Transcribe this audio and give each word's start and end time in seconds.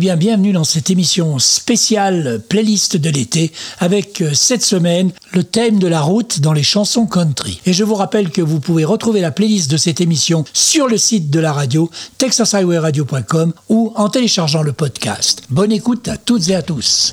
Bien, 0.00 0.16
bienvenue 0.16 0.52
dans 0.52 0.64
cette 0.64 0.88
émission 0.88 1.38
spéciale 1.38 2.40
playlist 2.48 2.96
de 2.96 3.10
l'été 3.10 3.52
avec 3.80 4.22
euh, 4.22 4.32
cette 4.32 4.62
semaine 4.62 5.12
le 5.34 5.44
thème 5.44 5.78
de 5.78 5.86
la 5.86 6.00
route 6.00 6.40
dans 6.40 6.54
les 6.54 6.62
chansons 6.62 7.04
country. 7.04 7.60
Et 7.66 7.74
je 7.74 7.84
vous 7.84 7.96
rappelle 7.96 8.30
que 8.30 8.40
vous 8.40 8.60
pouvez 8.60 8.86
retrouver 8.86 9.20
la 9.20 9.30
playlist 9.30 9.70
de 9.70 9.76
cette 9.76 10.00
émission 10.00 10.46
sur 10.54 10.88
le 10.88 10.96
site 10.96 11.28
de 11.28 11.38
la 11.38 11.52
radio, 11.52 11.90
texashighwayradio.com 12.16 13.52
ou 13.68 13.92
en 13.94 14.08
téléchargeant 14.08 14.62
le 14.62 14.72
podcast. 14.72 15.42
Bonne 15.50 15.70
écoute 15.70 16.08
à 16.08 16.16
toutes 16.16 16.48
et 16.48 16.54
à 16.54 16.62
tous. 16.62 17.12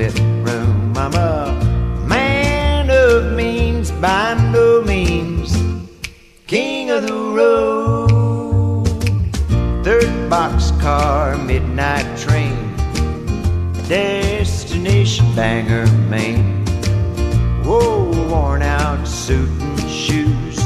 Bedroom. 0.00 0.96
I'm 0.96 1.12
a 1.12 1.52
man 2.06 2.88
of 2.88 3.34
means 3.34 3.90
by 3.90 4.32
no 4.50 4.80
means 4.80 5.52
king 6.46 6.90
of 6.90 7.02
the 7.06 7.12
road. 7.12 8.86
Third 9.84 10.12
boxcar, 10.32 11.36
midnight 11.44 12.08
train, 12.16 12.56
destination 13.88 15.26
Bangor, 15.36 15.86
Maine. 16.08 16.64
Whoa, 17.62 18.10
worn 18.30 18.62
out 18.62 19.06
suit 19.06 19.50
and 19.60 19.90
shoes. 19.90 20.58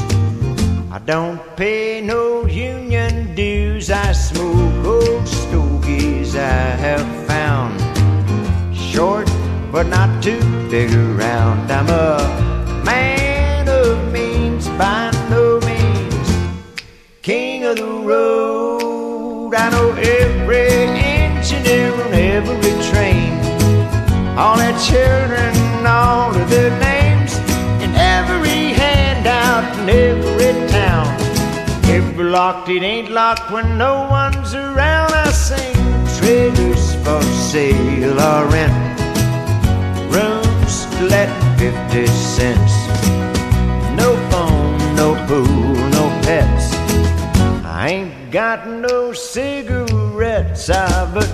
I 0.95 0.99
don't 1.05 1.41
pay 1.57 1.99
no 1.99 2.45
union 2.45 3.35
dues. 3.35 3.91
I 3.91 4.13
smoke 4.13 4.85
old 4.85 5.27
stogies 5.27 6.37
I 6.37 6.67
have 6.85 7.07
found. 7.27 7.75
Short, 8.95 9.24
but 9.75 9.87
not 9.87 10.23
too 10.23 10.39
big 10.71 10.89
around. 10.93 11.69
I'm 11.69 11.89
a 11.89 12.81
man 12.85 13.67
of 13.67 14.13
means 14.13 14.69
by 14.69 15.11
no 15.29 15.59
means 15.67 16.27
king 17.21 17.65
of 17.65 17.75
the 17.75 17.83
road. 17.83 19.53
I 19.53 19.69
know 19.71 19.91
every 19.91 20.67
engineer 21.25 21.91
on 21.91 22.13
every 22.13 22.75
train, 22.89 23.33
all 24.39 24.55
their 24.55 24.77
children, 24.79 25.53
all 25.85 26.33
of 26.33 26.49
their 26.49 26.71
names, 26.79 27.33
and 27.83 27.93
every 27.97 28.71
handout 28.81 29.77
in 29.79 29.89
every 29.89 30.69
town. 30.69 31.05
Every 31.83 32.23
locked, 32.23 32.69
it 32.69 32.81
ain't 32.81 33.11
locked 33.11 33.51
when 33.51 33.77
no 33.77 34.07
one's 34.09 34.53
around. 34.53 35.11
I 35.11 35.31
sing 35.31 35.75
trailers 36.17 36.95
for 37.03 37.21
sale 37.51 38.17
or 38.21 38.45
rent, 38.47 38.94
rooms 40.15 40.75
let 41.11 41.29
50 41.59 42.07
cents. 42.07 42.73
No 44.01 44.09
phone, 44.31 44.77
no 44.95 45.09
pool, 45.27 45.75
no 45.97 46.05
pets. 46.23 46.73
I 47.65 47.89
ain't 47.89 48.31
got 48.31 48.67
no 48.67 49.11
cigarettes, 49.13 50.69
I 50.69 50.89
but 51.13 51.29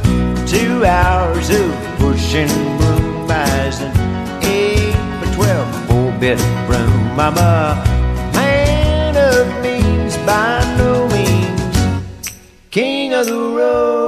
two 0.48 0.84
hours 0.84 1.50
of 1.50 1.72
pushing 2.00 2.52
broom 2.80 3.28
buys 3.28 3.80
an 3.82 3.94
8 4.44 4.94
by 5.20 5.28
12 5.36 5.88
4 5.88 6.12
bit 6.20 6.40
broom. 6.68 7.20
I'm 7.20 7.38
a 7.38 7.76
man 8.34 9.16
of 9.16 9.46
means 9.64 10.18
by 10.30 10.54
no 10.78 11.08
means, 11.16 12.30
king 12.72 13.14
of 13.14 13.28
the 13.28 13.38
road. 13.60 14.01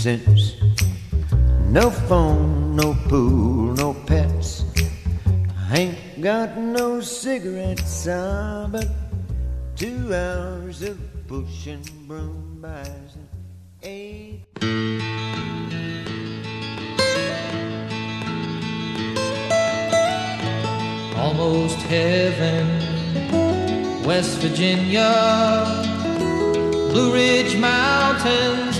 Cents. 0.00 0.56
No 1.66 1.90
phone, 1.90 2.74
no 2.74 2.94
pool, 3.06 3.74
no 3.74 3.92
pets. 4.06 4.64
I 5.70 5.76
ain't 5.76 6.22
got 6.22 6.56
no 6.56 7.02
cigarettes, 7.02 8.08
ah, 8.08 8.66
but 8.72 8.88
two 9.76 10.14
hours 10.14 10.80
of 10.80 10.98
pushing 11.28 11.84
broom 12.08 12.60
buys 12.62 13.14
an 13.14 13.28
eight. 13.82 14.46
almost 21.16 21.78
heaven. 21.82 22.66
West 24.04 24.38
Virginia, 24.38 25.12
Blue 26.90 27.12
Ridge 27.12 27.56
Mountains, 27.58 28.79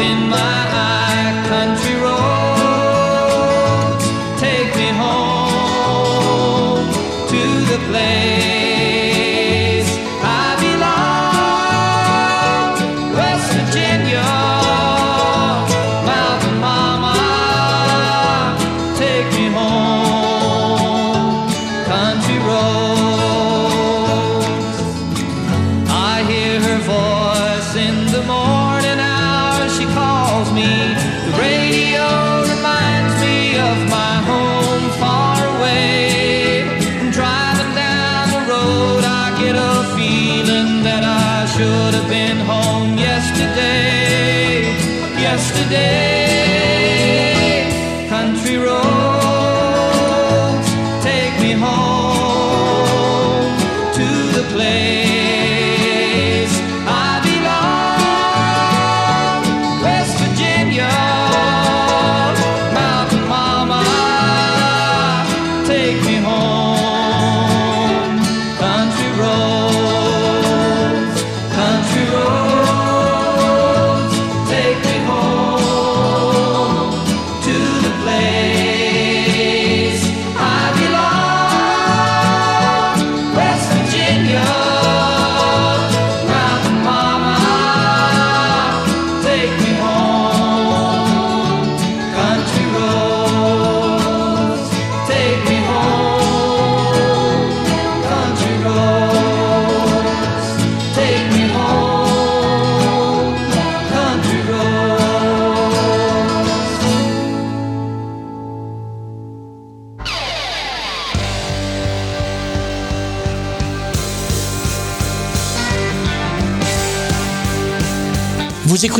in 0.00 0.30
my 0.30 0.36
eye, 0.38 0.91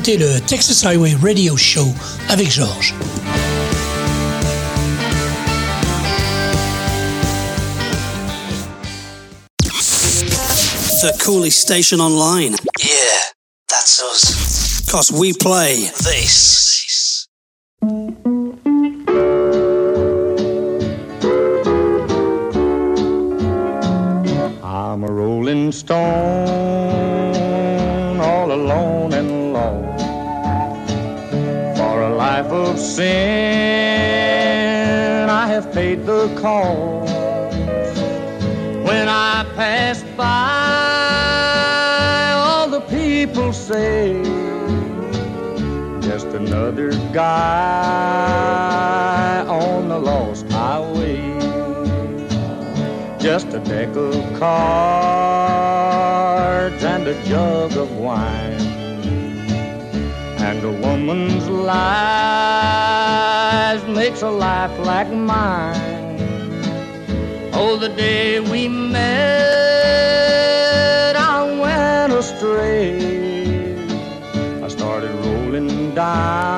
écoutez 0.02 0.16
le 0.16 0.40
Texas 0.40 0.85
Highway 0.85 1.14
Radio 1.23 1.56
Show 1.56 1.87
avec 2.28 2.50
Georges. 2.50 2.92
The 11.02 11.16
coolest 11.23 11.61
station 11.61 12.00
online. 12.00 12.56
Yeah, 12.82 12.90
that's 13.68 14.02
us. 14.02 14.90
Cause 14.90 15.12
we 15.12 15.32
play 15.35 15.88
This. 15.99 16.62
For 31.76 32.02
a 32.02 32.14
life 32.14 32.47
of 32.47 32.78
sin, 32.78 33.09
I 35.28 35.47
have 35.49 35.73
paid 35.73 36.07
the 36.07 36.28
cost. 36.40 37.12
When 38.88 39.09
I 39.09 39.45
pass 39.57 40.02
by, 40.16 41.42
all 42.35 42.69
the 42.69 42.83
people 42.83 43.52
say, 43.52 44.23
just 46.00 46.26
another 46.28 46.90
guy 47.12 47.33
on 49.47 49.88
the 49.88 49.99
lost 49.99 50.50
highway 50.50 51.33
just 53.23 53.47
a 53.54 53.61
deck 53.61 53.95
of 53.95 54.12
cards 54.37 55.62
and 56.83 57.07
a 57.07 57.14
jug 57.25 57.76
of 57.76 57.88
wine 57.97 58.51
a 60.64 60.71
woman's 60.71 61.49
lies 61.49 61.83
makes 63.88 64.23
a 64.23 64.31
life 64.31 64.78
like 64.81 65.11
mine. 65.11 65.75
Oh, 67.52 67.76
the 67.76 67.88
day 67.88 68.40
we 68.40 68.69
met, 68.69 69.07
I 71.16 71.42
went 71.61 72.12
astray. 72.12 73.75
I 74.62 74.69
started 74.69 75.11
rolling 75.25 75.95
down 75.95 76.51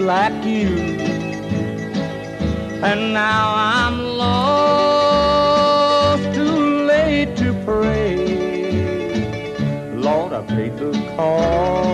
like 0.00 0.44
you. 0.44 0.68
And 2.82 3.14
now 3.14 3.54
I'm 3.54 3.98
lost, 4.18 5.44
too 6.34 6.84
late 6.86 7.36
to 7.36 7.52
pray. 7.64 8.16
Lord, 9.94 10.32
I 10.32 10.42
paid 10.42 10.76
the 10.76 10.92
cost 11.16 11.86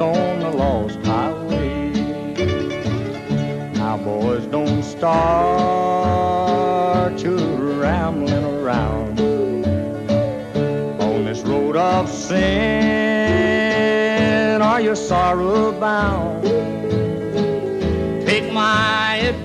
on 0.00 0.40
the 0.40 0.50
lost 0.50 0.98
highway. 1.06 1.92
Now, 3.74 3.96
boys, 3.96 4.44
don't 4.46 4.82
start 4.82 5.20
you 7.22 7.36
rambling 7.80 8.44
around 8.44 9.20
on 11.00 11.24
this 11.24 11.40
road 11.40 11.76
of 11.76 12.08
sin. 12.08 13.29
Are 14.80 14.82
you 14.82 14.96
sorrow 14.96 15.78
bound? 15.78 16.42
Take 18.26 18.50
my 18.50 19.16
advice, 19.16 19.44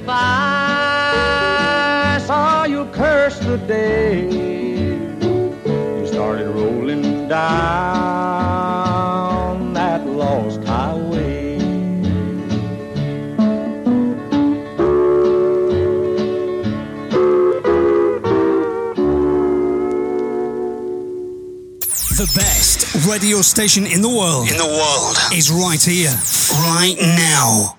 or 2.30 2.68
you'll 2.70 2.88
curse 2.94 3.38
the 3.40 3.58
day 3.58 4.30
you 4.32 6.08
started 6.08 6.48
rolling 6.48 7.28
down 7.28 9.35
best 23.06 23.12
radio 23.14 23.42
station 23.42 23.86
in 23.86 24.02
the 24.02 24.10
world 24.10 24.50
In 24.50 24.58
the 24.58 24.66
world. 24.66 25.18
is 25.34 25.52
right 25.52 25.82
here. 25.82 26.14
Right 26.52 26.96
now. 27.00 27.78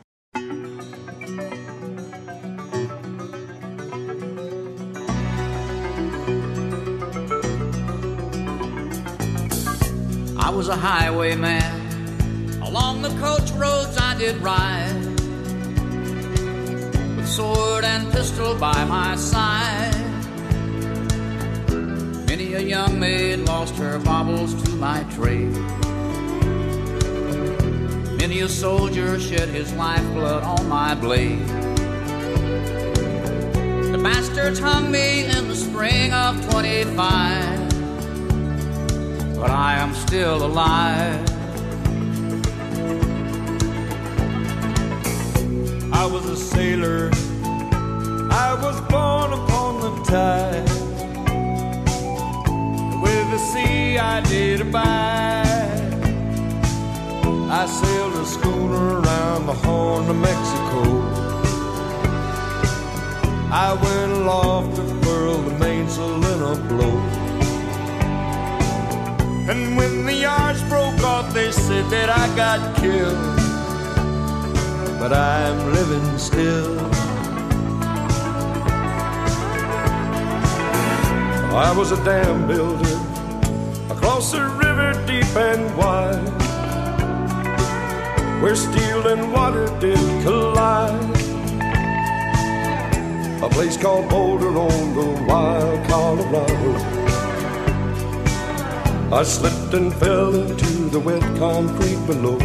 I 10.39 10.51
was 10.51 10.69
a 10.69 10.77
highwayman. 10.77 12.61
Along 12.63 13.03
the 13.03 13.11
coach 13.21 13.51
roads 13.53 13.97
I 13.99 14.17
did 14.19 14.37
ride. 14.39 14.95
With 17.17 17.29
sword 17.29 17.85
and 17.85 18.13
pistol 18.13 18.57
by 18.59 18.85
my 18.85 19.17
side. 19.17 20.06
A 22.55 22.63
young 22.63 22.99
maid 22.99 23.41
lost 23.41 23.77
her 23.77 23.99
baubles 23.99 24.55
to 24.63 24.71
my 24.77 25.03
trade. 25.15 25.53
Many 28.19 28.41
a 28.41 28.49
soldier 28.49 29.19
shed 29.21 29.49
his 29.49 29.73
lifeblood 29.75 30.43
on 30.43 30.69
my 30.69 30.95
blade. 30.95 31.47
The 33.93 34.01
bastards 34.03 34.59
hung 34.59 34.91
me 34.91 35.25
in 35.25 35.49
the 35.49 35.57
spring 35.57 36.13
of 36.13 36.49
25 36.51 37.67
but 39.39 39.51
I 39.51 39.75
am 39.75 39.95
still 39.95 40.45
alive. 40.45 41.21
I 45.93 46.07
was 46.07 46.25
a 46.27 46.37
sailor. 46.37 47.11
I 48.31 48.59
was 48.63 48.81
born 48.91 49.33
upon 49.35 49.81
the 49.83 50.05
tide. 50.05 50.86
The 53.37 53.43
sea 53.53 53.99
I 53.99 54.23
did 54.23 54.63
abide. 54.63 55.77
I 57.61 57.67
sailed 57.67 58.15
a 58.15 58.25
schooner 58.25 59.01
around 59.01 59.45
the 59.45 59.53
Horn 59.53 60.09
of 60.09 60.17
Mexico. 60.17 60.81
I 63.53 63.75
went 63.75 64.13
aloft 64.13 64.77
to 64.77 64.85
furl 65.03 65.37
the 65.43 65.59
mainsail 65.59 66.25
in 66.33 66.41
a 66.51 66.55
blow. 66.71 66.97
And 69.53 69.77
when 69.77 70.07
the 70.07 70.15
yards 70.15 70.63
broke 70.63 71.03
off, 71.03 71.35
they 71.35 71.53
said 71.53 71.85
that 71.91 72.09
I 72.09 72.25
got 72.37 72.75
killed. 72.79 73.37
But 74.99 75.13
I'm 75.13 75.75
living 75.75 76.19
still. 76.19 76.81
I 81.55 81.75
was 81.77 81.93
a 81.93 82.03
dam 82.03 82.49
builder 82.49 83.06
across 84.17 84.33
a 84.33 84.49
river 84.57 84.95
deep 85.07 85.37
and 85.37 85.77
wide, 85.77 86.27
where 88.41 88.57
steel 88.57 89.07
and 89.09 89.31
water 89.31 89.67
did 89.79 89.99
collide. 90.23 91.17
A 93.43 93.49
place 93.51 93.77
called 93.77 94.09
Boulder 94.09 94.57
on 94.57 94.95
the 94.95 95.25
wild 95.29 95.87
Colorado. 95.87 96.73
I 99.15 99.23
slipped 99.23 99.75
and 99.75 99.93
fell 99.93 100.35
into 100.35 100.89
the 100.89 100.99
wet 100.99 101.21
concrete 101.37 102.03
below. 102.07 102.39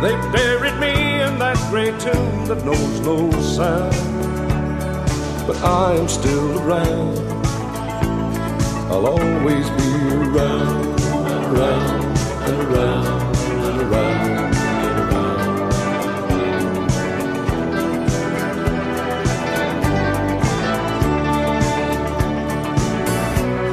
They 0.00 0.14
buried 0.30 0.78
me 0.78 0.94
in 1.22 1.40
that 1.40 1.58
gray 1.70 1.90
tomb 1.98 2.46
that 2.46 2.64
knows 2.64 3.00
no 3.00 3.32
sound. 3.40 3.96
But 5.44 5.56
I 5.64 5.94
am 5.96 6.06
still 6.06 6.60
around. 6.60 7.37
I'll 8.90 9.06
always 9.06 9.68
be 9.70 9.90
around, 10.16 11.00
around, 11.46 12.16
and 12.48 12.58
around, 12.62 13.36
and 13.36 13.80
around, 13.82 14.54
and 14.56 14.98
around. 15.00 15.34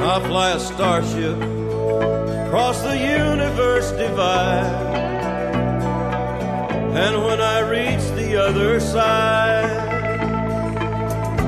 I 0.04 0.20
fly 0.28 0.52
a 0.52 0.60
starship 0.60 1.38
across 2.46 2.82
the 2.82 2.98
universe 2.98 3.92
divide. 3.92 4.94
And 6.96 7.24
when 7.24 7.40
I 7.42 7.60
reach 7.60 8.04
the 8.16 8.36
other 8.38 8.80
side, 8.80 9.70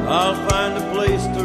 I'll 0.07 0.35
find 0.49 0.77
a 0.77 0.86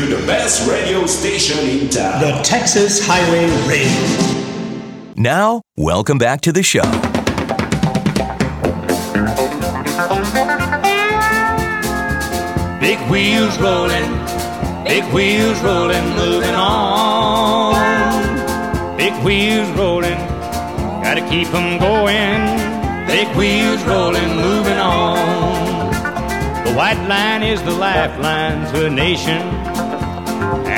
to 0.00 0.06
the 0.16 0.26
best 0.26 0.66
radio 0.66 1.04
station 1.04 1.58
in 1.68 1.88
town. 1.90 2.22
The 2.22 2.40
Texas 2.42 3.06
Highway 3.06 3.44
Radio. 3.68 5.14
Now, 5.14 5.60
welcome 5.76 6.16
back 6.16 6.40
to 6.42 6.52
the 6.52 6.62
show. 6.62 6.80
Big 12.80 12.98
wheels 13.10 13.58
rolling, 13.58 14.10
big 14.84 15.04
wheels 15.12 15.60
rolling, 15.60 16.08
moving 16.16 16.54
on. 16.54 17.76
Big 18.96 19.12
wheels 19.22 19.68
rolling, 19.76 20.16
gotta 21.02 21.20
keep 21.28 21.52
'em 21.52 21.78
going. 21.78 22.40
Big 23.06 23.28
wheels 23.36 23.82
rolling, 23.82 24.34
moving 24.34 24.78
on. 24.78 25.18
The 26.64 26.72
white 26.72 27.06
line 27.06 27.42
is 27.42 27.60
the 27.62 27.72
lifeline 27.72 28.64
to 28.72 28.86
a 28.86 28.90
nation, 28.90 29.40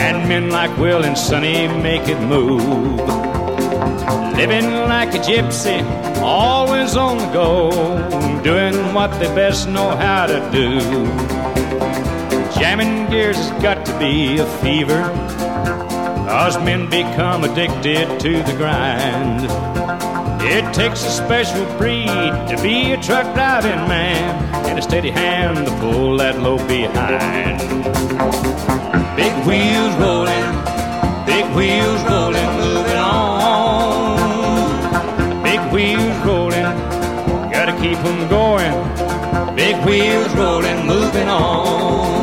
and 0.03 0.29
men 0.29 0.51
like 0.51 0.77
Will 0.79 1.05
and 1.05 1.17
Sonny 1.17 1.69
make 1.69 2.09
it 2.09 2.21
move. 2.27 2.65
Living 4.37 4.69
like 4.95 5.15
a 5.15 5.19
gypsy, 5.19 5.79
always 6.21 6.97
on 6.97 7.19
the 7.19 7.31
go, 7.33 7.71
doing 8.43 8.75
what 8.95 9.11
they 9.21 9.33
best 9.35 9.69
know 9.69 9.91
how 9.91 10.27
to 10.27 10.41
do. 10.51 10.81
Jamming 12.59 13.09
gears 13.11 13.37
has 13.37 13.63
got 13.63 13.87
to 13.87 13.97
be 14.01 14.39
a 14.39 14.47
fever. 14.61 15.03
Cause 16.29 16.57
men 16.59 16.91
become 16.91 17.45
addicted 17.45 18.19
to 18.21 18.43
the 18.43 18.55
grind. 18.57 19.82
It 20.45 20.75
takes 20.75 21.05
a 21.05 21.11
special 21.11 21.65
breed 21.79 22.07
to 22.07 22.59
be 22.63 22.93
a 22.93 23.01
truck 23.01 23.33
driving 23.33 23.87
man 23.87 24.35
and 24.67 24.79
a 24.79 24.83
steady 24.83 25.11
hand 25.11 25.67
to 25.67 25.73
pull 25.79 26.17
that 26.19 26.41
load 26.41 26.67
behind. 26.67 27.61
Big 29.17 29.33
wheels 29.47 29.95
rolling, 30.03 30.53
big 31.27 31.47
wheels 31.55 32.03
rolling, 32.11 32.51
moving 32.59 32.99
on. 32.99 34.19
Big 35.45 35.61
wheels 35.73 36.17
rolling, 36.27 36.71
gotta 37.53 37.73
keep 37.81 37.99
'em 37.99 38.29
going. 38.29 38.75
Big 39.55 39.77
wheels 39.87 40.35
rolling, 40.35 40.87
moving 40.87 41.29
on. 41.29 42.22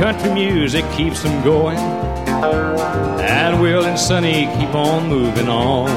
Country 0.00 0.32
music 0.32 0.82
keeps 0.92 1.22
them 1.22 1.44
going. 1.44 1.76
And 1.76 3.60
Will 3.60 3.84
and 3.84 3.98
Sonny 3.98 4.46
keep 4.56 4.74
on 4.74 5.10
moving 5.10 5.46
on. 5.46 5.90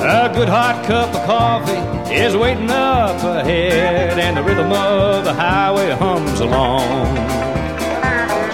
A 0.00 0.32
good 0.34 0.48
hot 0.48 0.82
cup 0.86 1.14
of 1.14 1.22
coffee 1.26 2.14
is 2.14 2.34
waiting 2.34 2.70
up 2.70 3.22
ahead, 3.22 4.18
and 4.18 4.38
the 4.38 4.42
rhythm 4.42 4.72
of 4.72 5.22
the 5.22 5.34
highway 5.34 5.90
hums 5.90 6.40
along. 6.40 7.14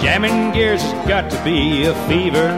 Jamming 0.01 0.51
gears 0.51 0.81
has 0.81 1.07
got 1.07 1.31
to 1.31 1.41
be 1.45 1.85
a 1.85 1.93
fever, 2.09 2.57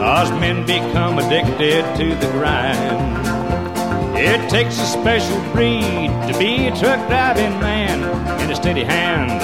cause 0.00 0.32
men 0.32 0.66
become 0.66 1.20
addicted 1.20 1.84
to 1.96 2.16
the 2.16 2.32
grind. 2.32 3.20
It 4.18 4.50
takes 4.50 4.80
a 4.80 4.86
special 4.86 5.40
breed 5.52 6.10
to 6.26 6.36
be 6.40 6.66
a 6.66 6.76
truck 6.76 7.06
driving 7.06 7.60
man 7.60 8.02
and 8.40 8.50
a 8.50 8.56
steady 8.56 8.82
hand 8.82 9.40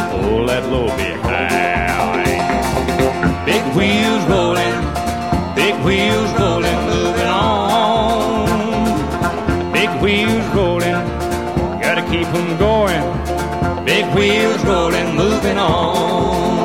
that 0.56 0.70
load 0.72 0.96
behind. 0.96 2.24
Big 3.44 3.62
wheels 3.76 4.24
rolling, 4.24 4.76
big 5.54 5.74
wheels 5.84 6.32
rolling, 6.40 6.80
moving 6.92 7.28
on. 7.28 8.48
Big 9.72 9.90
wheels 10.00 10.46
rolling, 10.54 11.00
gotta 11.82 12.02
keep 12.10 12.28
'em 12.38 12.56
going. 12.56 13.04
Big 13.84 14.06
wheels 14.14 14.64
rolling, 14.64 15.14
moving 15.14 15.58
on. 15.58 16.55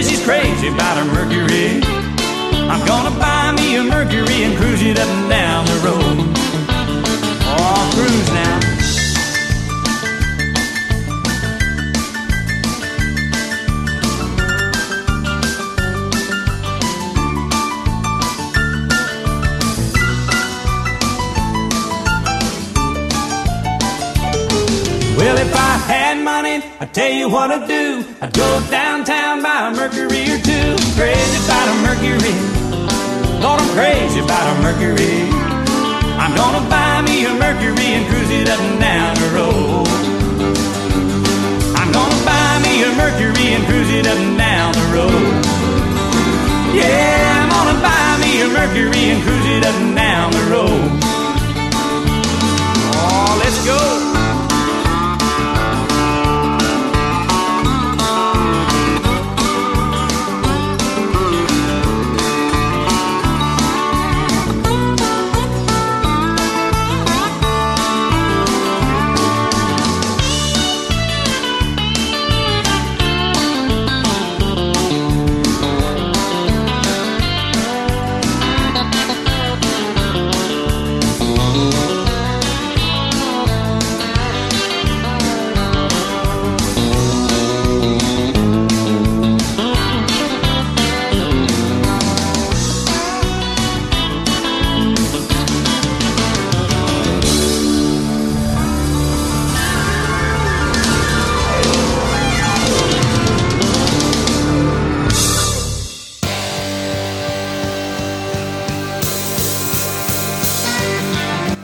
Yeah, 0.00 0.08
she's 0.08 0.24
crazy 0.24 0.68
about 0.68 0.96
a 0.96 1.04
Mercury. 1.04 1.82
I'm 2.72 2.86
gonna 2.86 3.10
buy 3.18 3.52
me 3.52 3.76
a 3.76 3.82
Mercury 3.82 4.44
and 4.44 4.56
cruise 4.56 4.80
it 4.80 4.98
up 4.98 5.06
and 5.06 5.28
down 5.28 5.66
the 5.66 5.74
road. 5.84 6.16
Oh, 7.44 7.90
cruise 7.92 8.30
now. 8.32 8.60
Well, 25.18 25.36
if 25.36 25.54
I 25.54 25.76
had 25.92 26.24
money, 26.24 26.64
I'd 26.80 26.94
tell 26.94 27.12
you 27.12 27.28
what 27.28 27.50
I'd 27.50 27.68
do. 27.68 28.02
I'd 28.22 28.32
go 28.32 28.60
downtown, 29.04 29.42
buy 29.42 29.68
a 29.68 29.74
Mercury 29.74 30.28
or 30.28 30.38
two. 30.38 30.76
Crazy 30.92 31.38
about 31.44 31.68
a 31.68 31.76
Mercury. 31.80 32.34
Lord, 33.40 33.60
I'm 33.60 33.70
crazy 33.72 34.20
about 34.20 34.44
a 34.44 34.60
Mercury. 34.60 35.24
I'm 36.20 36.36
gonna 36.36 36.68
buy 36.68 37.00
me 37.02 37.24
a 37.24 37.32
Mercury 37.34 37.96
and 37.96 38.06
cruise 38.08 38.30
it 38.30 38.48
up 38.48 38.60
and 38.60 38.80
down 38.80 39.14
the 39.16 39.28
road. 39.32 39.86
I'm 41.76 41.90
gonna 41.92 42.24
buy 42.26 42.60
me 42.62 42.82
a 42.84 42.92
Mercury 42.92 43.54
and 43.54 43.64
cruise 43.64 43.90
it 43.90 44.06
up 44.06 44.18
and 44.18 44.36
down 44.36 44.72
the 44.74 44.86
road. 44.92 45.44
Yeah, 46.74 47.40
I'm 47.40 47.48
gonna 47.48 47.80
buy 47.80 48.18
me 48.20 48.42
a 48.42 48.48
Mercury 48.48 49.04
and 49.12 49.22
cruise 49.22 49.46
it 49.46 49.64
up 49.64 49.74
and 49.76 49.96
down 49.96 50.30
the 50.32 50.44
road. 50.52 51.00
Oh, 53.00 53.40
let's 53.42 53.64
go. 53.64 54.09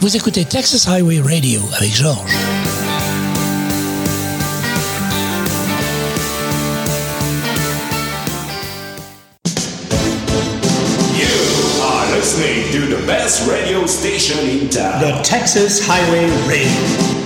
Vous 0.07 0.15
écoutez 0.15 0.45
Texas 0.45 0.87
Highway 0.87 1.19
Radio 1.19 1.61
avec 1.77 1.93
Georges. 1.93 2.33
You 11.13 11.83
are 11.83 12.17
listening 12.17 12.71
to 12.71 12.87
the 12.87 13.05
best 13.05 13.51
radio 13.51 13.85
station 13.87 14.39
in 14.49 14.69
town. 14.69 15.01
The 15.01 15.21
Texas 15.25 15.85
Highway 15.85 16.31
Radio. 16.47 17.26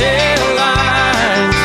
Tail 0.00 0.44
lights. 0.56 1.60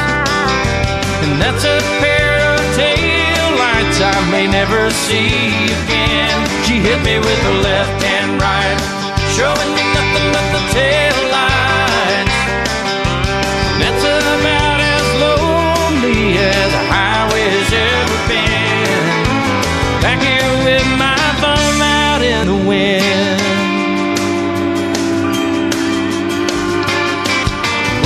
And 1.23 1.33
that's 1.41 1.63
a 1.63 1.79
pair 2.03 2.35
of 2.51 2.59
tail 2.75 3.47
lights 3.63 3.97
I 4.03 4.15
may 4.29 4.45
never 4.59 4.91
see 4.91 5.71
again. 5.79 6.37
She 6.65 6.75
hit 6.87 6.99
me 7.07 7.15
with 7.19 7.39
her 7.47 7.57
left 7.69 7.99
and 8.03 8.29
right, 8.41 8.79
showing 9.37 9.71
me 9.77 9.83
nothing 9.97 10.27
but 10.35 10.45
the 10.55 10.61
tail 10.75 11.14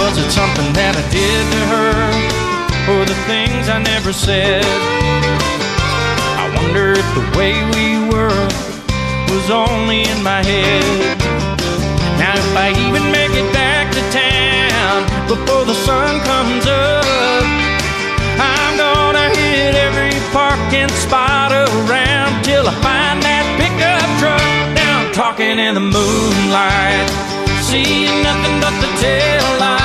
Was 0.10 0.17
it 0.17 0.32
something 0.34 0.74
that 0.74 0.98
I 0.98 1.06
did 1.13 1.43
to 1.54 1.62
her? 1.69 1.93
Or 2.89 3.06
the 3.06 3.13
things 3.30 3.69
I 3.69 3.78
never 3.78 4.10
said? 4.10 4.65
I 6.34 6.50
wonder 6.58 6.98
if 6.98 7.06
the 7.13 7.22
way 7.38 7.54
we 7.78 8.10
were 8.10 8.41
was 9.30 9.54
only 9.54 10.10
in 10.10 10.26
my 10.26 10.41
head. 10.41 11.13
Now, 12.17 12.34
if 12.34 12.50
I 12.58 12.74
even 12.89 13.06
make 13.13 13.38
it 13.38 13.54
back 13.54 13.93
to 13.93 14.02
town 14.10 15.06
before 15.30 15.69
the 15.69 15.78
sun 15.86 16.17
comes 16.26 16.65
up, 16.65 17.45
I'm 18.41 18.82
gonna 18.82 19.30
hit 19.38 19.78
every 19.78 20.17
parking 20.34 20.89
spot 20.98 21.54
around 21.54 22.41
till 22.41 22.65
I 22.65 22.74
find 22.82 23.22
that 23.22 23.45
pickup 23.62 24.10
truck. 24.17 24.41
I'm 24.74 25.13
talking 25.13 25.62
in 25.62 25.78
the 25.78 25.86
moonlight, 25.86 27.06
seeing 27.62 28.26
nothing 28.26 28.58
but 28.58 28.74
the 28.82 28.89
tail 28.98 29.45
lights. 29.62 29.79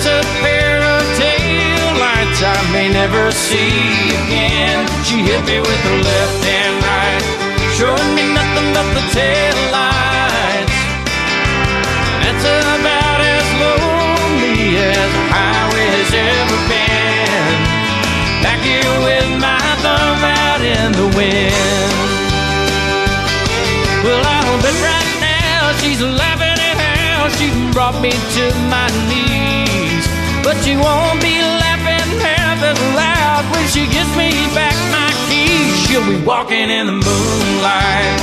That's 0.00 0.24
a 0.24 0.40
pair 0.40 0.80
of 0.80 1.04
tail 1.20 1.84
lights 2.00 2.40
I 2.40 2.56
may 2.72 2.88
never 2.88 3.30
see 3.32 4.16
again. 4.24 4.88
She 5.04 5.20
hit 5.20 5.44
me 5.44 5.60
with 5.60 5.80
her 5.84 5.98
left 6.00 6.40
and 6.40 6.74
right, 6.88 7.24
showing 7.76 8.10
me 8.16 8.24
nothing 8.32 8.72
but 8.72 8.88
the 8.96 9.04
tail 9.12 9.56
lights. 9.68 10.80
That's 12.16 12.46
about 12.48 13.20
as 13.20 13.44
lonely 13.60 14.80
as 14.88 15.10
a 15.20 15.24
highway 15.36 15.86
has 15.92 16.12
ever 16.16 16.58
been. 16.72 17.60
Back 18.40 18.64
here 18.64 18.96
with 19.04 19.28
my 19.36 19.60
thumb 19.84 20.24
out 20.24 20.64
in 20.64 20.96
the 20.96 21.08
wind. 21.12 21.92
Well, 24.00 24.24
I'll 24.24 24.56
bet 24.64 24.76
right 24.80 25.12
now 25.20 25.76
she's 25.76 26.00
laughing 26.00 26.56
at 26.56 26.76
how 26.88 27.28
she 27.36 27.52
brought 27.76 28.00
me 28.00 28.12
to 28.16 28.44
my 28.72 28.88
knees. 29.12 29.59
But 30.42 30.56
she 30.64 30.74
won't 30.74 31.20
be 31.20 31.36
laughing 31.38 32.10
half 32.18 32.58
as 32.64 32.78
loud 32.96 33.44
when 33.52 33.64
she 33.68 33.86
gives 33.86 34.10
me 34.16 34.30
back 34.56 34.74
my 34.90 35.10
keys. 35.28 35.76
She'll 35.86 36.06
be 36.06 36.18
walking 36.24 36.70
in 36.70 36.86
the 36.86 36.96
moonlight, 36.96 38.18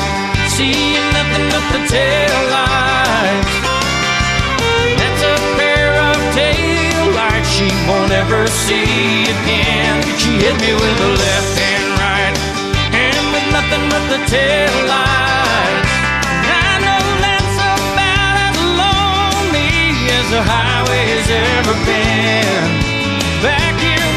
seeing 0.49 1.05
nothing 1.13 1.45
but 1.53 1.65
the 1.71 1.81
tail 1.87 2.37
lights. 2.51 3.53
That's 4.99 5.23
a 5.23 5.35
pair 5.61 5.93
of 6.09 6.17
tail 6.33 7.01
lights 7.13 7.49
she 7.53 7.69
won't 7.87 8.11
ever 8.11 8.47
see 8.47 9.29
again. 9.29 10.03
She 10.17 10.31
hit 10.41 10.55
me 10.59 10.73
with 10.73 10.95
the 10.97 11.11
left 11.21 11.53
and 11.71 11.85
right, 12.01 12.35
and 12.91 13.23
with 13.31 13.47
nothing 13.55 13.83
but 13.93 14.03
the 14.09 14.19
tail 14.25 14.73
lights. 14.89 15.36
The 20.29 20.43
highway 20.43 21.07
has 21.15 21.29
ever 21.31 21.75
been. 21.87 22.67
Back 23.41 23.79
here 23.79 24.16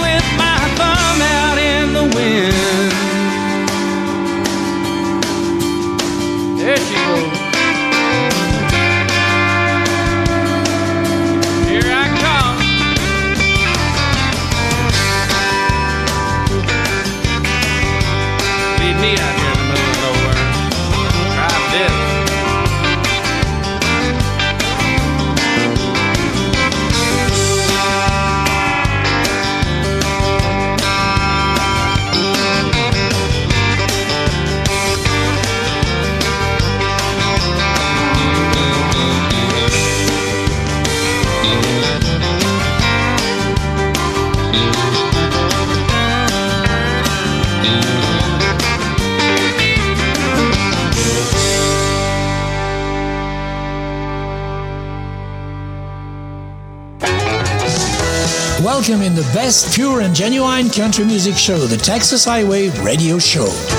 In 58.91 59.15
the 59.15 59.23
best 59.33 59.73
pure 59.73 60.01
and 60.01 60.13
genuine 60.13 60.69
country 60.69 61.05
music 61.05 61.37
show, 61.37 61.59
the 61.59 61.77
Texas 61.77 62.25
Highway 62.25 62.71
Radio 62.81 63.21
Show. 63.21 63.70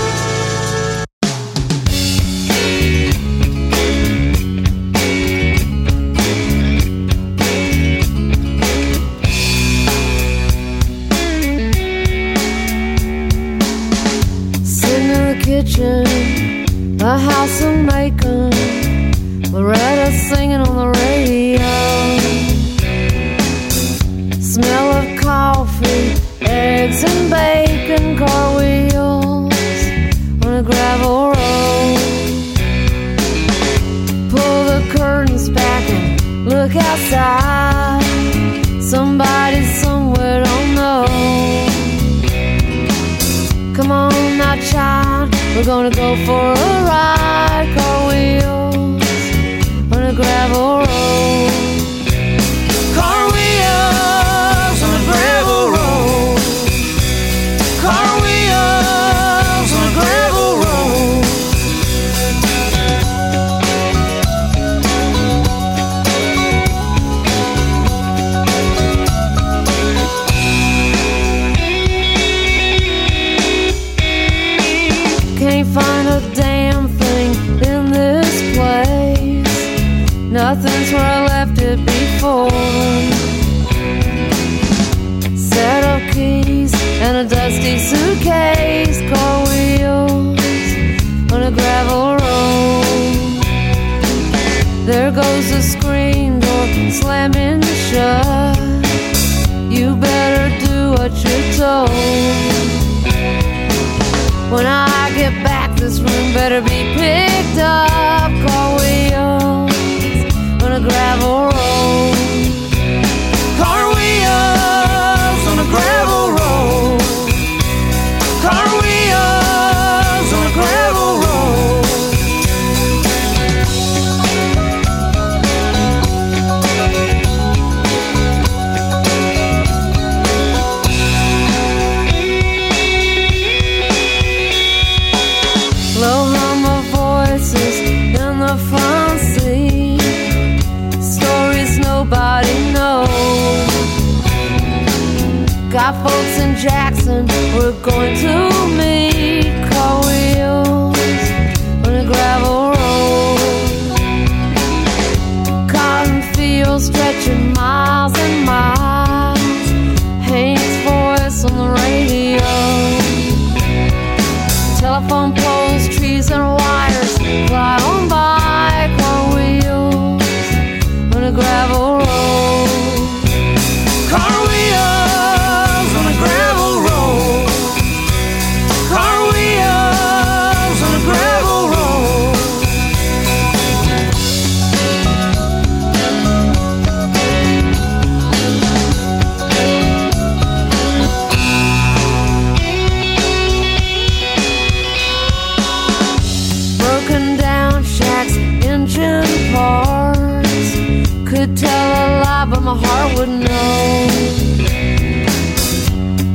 My 202.74 202.88
heart 202.88 203.20
would 203.20 203.30
know. 203.30 204.08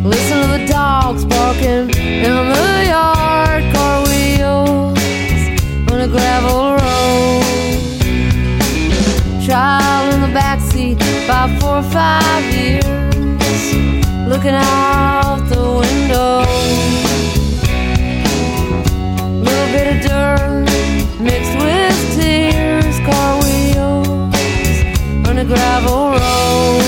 Listen 0.05 0.43
to 0.43 0.49
the 0.59 0.67
dogs 0.67 1.25
barking 1.25 1.89
in 1.91 2.35
the 2.53 2.85
yard, 2.89 3.63
car 3.75 4.03
wheels 4.07 4.99
on 5.91 6.01
a 6.01 6.09
gravel 6.09 6.77
road. 6.83 7.43
Child 9.47 10.15
in 10.15 10.21
the 10.21 10.33
backseat, 10.39 10.99
about 11.25 11.51
four 11.61 11.77
or 11.79 11.83
five 12.01 12.45
years, 12.55 13.63
looking 14.29 14.55
out 14.55 15.41
the 15.49 15.63
window 15.81 16.45
little 19.47 19.69
bit 19.73 19.87
of 19.95 19.99
dirt 20.07 20.67
mixed 21.21 21.57
with 21.63 21.99
tears, 22.17 22.99
car 23.07 23.46
gravel 25.57 26.11
road. 26.11 26.86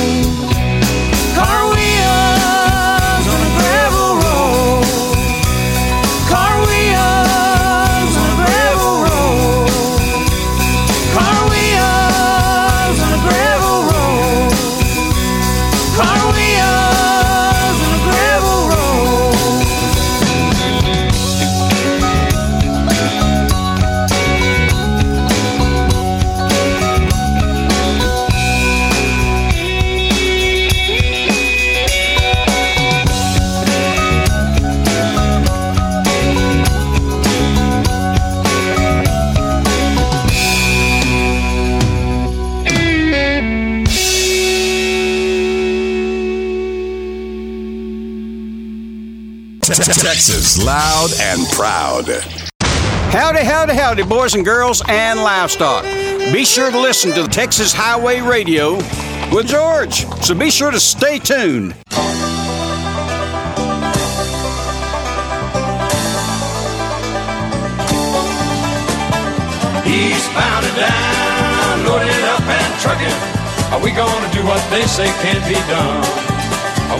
Texas, 50.59 50.65
loud 50.65 51.11
and 51.21 51.49
proud. 51.53 52.09
Howdy, 53.13 53.45
howdy, 53.45 53.75
howdy, 53.75 54.03
boys 54.03 54.35
and 54.35 54.45
girls 54.45 54.83
and 54.89 55.21
livestock. 55.21 55.85
Be 56.33 56.45
sure 56.45 56.71
to 56.71 56.79
listen 56.79 57.13
to 57.13 57.23
the 57.23 57.29
Texas 57.29 57.73
Highway 57.73 58.21
Radio 58.21 58.77
with 59.33 59.47
George, 59.47 60.07
so 60.23 60.35
be 60.35 60.51
sure 60.51 60.71
to 60.71 60.81
stay 60.81 61.19
tuned. 61.19 61.75
Eastbound 69.87 70.67
and 70.67 70.77
down, 70.77 71.87
loaded 71.87 72.25
up 72.25 72.43
and 72.43 72.81
trucking. 72.81 73.73
Are 73.73 73.83
we 73.83 73.91
gonna 73.91 74.33
do 74.33 74.45
what 74.45 74.63
they 74.71 74.87
say 74.87 75.07
can't 75.23 75.45
be 75.47 75.55
done? 75.71 76.05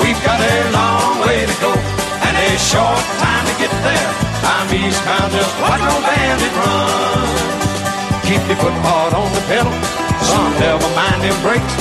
We've 0.01 0.23
got 0.25 0.41
a 0.41 0.71
long 0.73 1.27
way 1.27 1.45
to 1.45 1.61
go 1.61 1.98
a 2.39 2.59
short 2.59 3.03
time 3.19 3.45
to 3.51 3.55
get 3.59 3.73
there. 3.83 4.11
I'm 4.47 4.71
eastbound, 4.71 5.31
just 5.35 5.53
watch 5.59 5.83
old 5.83 6.05
bandit 6.07 6.55
run. 6.55 7.27
Keep 8.23 8.43
your 8.47 8.59
foot 8.63 8.79
hard 8.87 9.13
on 9.19 9.27
the 9.35 9.43
pedal, 9.51 9.75
son, 10.23 10.47
never 10.63 10.87
mind 10.95 11.19
them 11.25 11.35
brakes. 11.43 11.75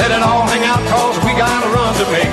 Let 0.00 0.08
it 0.14 0.22
all 0.24 0.48
hang 0.48 0.64
out, 0.64 0.80
cause 0.88 1.16
we 1.26 1.36
got 1.36 1.60
a 1.60 1.68
run 1.68 1.92
to 2.00 2.06
make. 2.08 2.32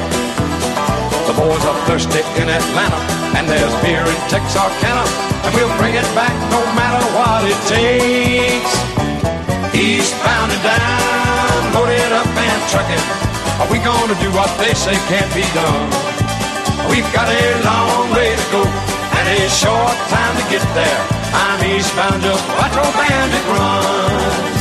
The 1.27 1.35
boys 1.35 1.63
are 1.67 1.79
thirsty 1.89 2.23
in 2.39 2.47
Atlanta, 2.47 3.01
and 3.35 3.43
there's 3.49 3.73
beer 3.83 4.05
in 4.05 4.19
Texarkana, 4.31 5.03
and 5.43 5.51
we'll 5.51 5.73
bring 5.75 5.97
it 5.97 6.07
back 6.15 6.31
no 6.53 6.61
matter 6.79 7.03
what 7.17 7.43
it 7.43 7.59
takes. 7.67 8.71
Eastbound 9.75 10.53
and 10.53 10.63
down, 10.63 11.59
loaded 11.75 12.11
up 12.13 12.29
and 12.29 12.59
trucking. 12.71 13.03
Are 13.59 13.69
we 13.71 13.79
gonna 13.83 14.15
do 14.21 14.29
what 14.31 14.51
they 14.61 14.73
say 14.73 14.95
can't 15.11 15.31
be 15.33 15.43
done? 15.51 16.24
We've 16.89 17.11
got 17.13 17.27
a 17.27 17.43
long 17.63 18.11
way 18.13 18.35
to 18.35 18.45
go 18.51 18.63
and 18.63 19.25
a 19.27 19.49
short 19.49 19.95
time 20.09 20.33
to 20.37 20.43
get 20.49 20.63
there. 20.73 21.01
I'm 21.33 21.59
eastbound, 21.65 22.21
just 22.21 22.47
watch 22.49 22.75
old 22.77 22.93
bandit 22.95 23.45
run. 23.51 24.54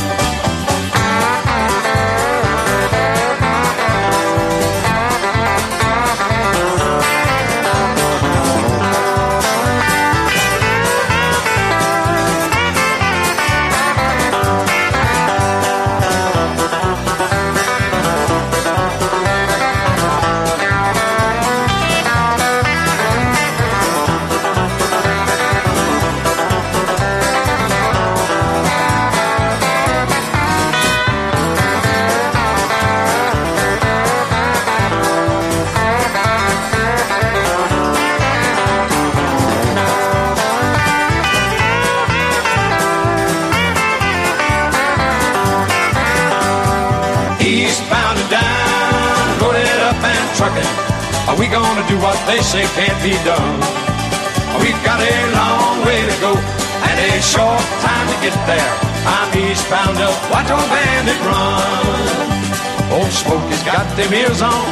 Trucking. 50.45 50.71
Are 51.25 51.37
we 51.37 51.47
gonna 51.47 51.81
do 51.89 51.97
what 51.97 52.17
they 52.29 52.41
say 52.41 52.63
can't 52.77 52.99
be 53.01 53.17
done? 53.25 53.57
We've 54.61 54.77
got 54.85 55.01
a 55.01 55.15
long 55.33 55.81
way 55.85 56.05
to 56.05 56.15
go 56.21 56.37
and 56.85 56.95
a 57.01 57.21
short 57.21 57.65
time 57.81 58.05
to 58.13 58.17
get 58.21 58.35
there. 58.45 58.73
I'm 59.09 59.29
eastbound 59.33 59.97
up, 59.97 60.13
watch 60.29 60.49
old 60.53 60.69
bandit 60.69 61.19
run. 61.25 62.93
Old 62.93 63.11
Smokey's 63.11 63.63
got 63.65 63.85
them 63.97 64.13
ears 64.13 64.41
on, 64.41 64.65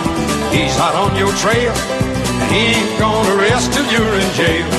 he's 0.54 0.76
hot 0.78 0.94
on 0.94 1.18
your 1.18 1.34
trail, 1.42 1.74
he 2.54 2.78
ain't 2.78 3.00
gonna 3.00 3.36
rest 3.36 3.74
till 3.74 3.86
you're 3.90 4.16
in 4.22 4.30
jail. 4.38 4.70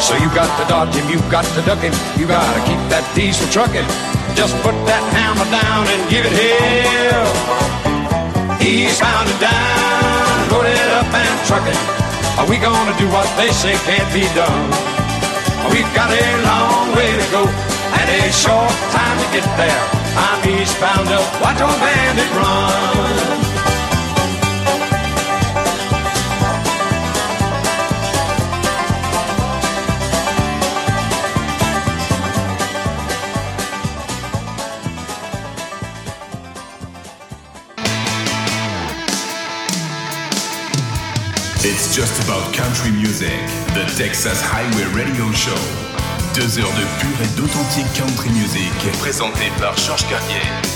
So 0.00 0.14
you 0.20 0.28
got 0.36 0.52
to 0.60 0.64
dodge 0.68 0.94
him, 0.94 1.08
you 1.08 1.18
got 1.32 1.44
to 1.56 1.60
duck 1.64 1.80
him, 1.80 1.94
you 2.20 2.28
gotta 2.28 2.60
keep 2.68 2.80
that 2.92 3.04
diesel 3.16 3.48
trucking. 3.48 3.88
Just 4.36 4.54
put 4.60 4.76
that 4.84 5.02
hammer 5.16 5.48
down 5.48 5.88
and 5.88 6.00
give 6.10 6.26
it 6.26 6.36
hell. 6.36 7.85
Eastbound 8.66 9.30
and 9.30 9.38
down, 9.38 10.50
loaded 10.50 10.74
up 10.98 11.06
and 11.14 11.46
trucking. 11.46 11.78
Are 12.36 12.48
we 12.50 12.58
gonna 12.58 12.98
do 12.98 13.06
what 13.14 13.30
they 13.36 13.52
say 13.52 13.74
can't 13.86 14.12
be 14.12 14.26
done? 14.34 14.70
We've 15.70 15.86
got 15.94 16.10
a 16.10 16.26
long 16.42 16.96
way 16.96 17.14
to 17.14 17.26
go 17.30 17.46
and 17.46 18.10
a 18.10 18.32
short 18.32 18.74
time 18.90 19.18
to 19.22 19.26
get 19.30 19.46
there. 19.56 19.82
I'm 20.18 20.42
eastbound 20.50 21.06
up, 21.14 21.40
watch 21.40 21.60
old 21.62 21.78
bandit 21.78 22.30
run. 22.34 23.55
Just 41.96 42.22
about 42.28 42.52
country 42.52 42.90
music. 42.90 43.32
The 43.72 43.86
Texas 43.96 44.42
Highway 44.42 44.84
Radio 44.92 45.32
Show. 45.32 45.56
Deux 46.34 46.58
heures 46.58 46.74
de 46.76 46.84
pure 47.00 47.22
et 47.24 47.36
d'authentique 47.38 47.90
country 47.94 48.28
music. 48.28 48.70
Présenté 48.98 49.50
par 49.58 49.74
Georges 49.78 50.06
Cartier. 50.06 50.75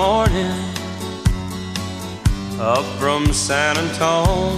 Morning, 0.00 0.56
up 2.58 2.86
from 2.98 3.34
San 3.34 3.76
Antone. 3.76 4.56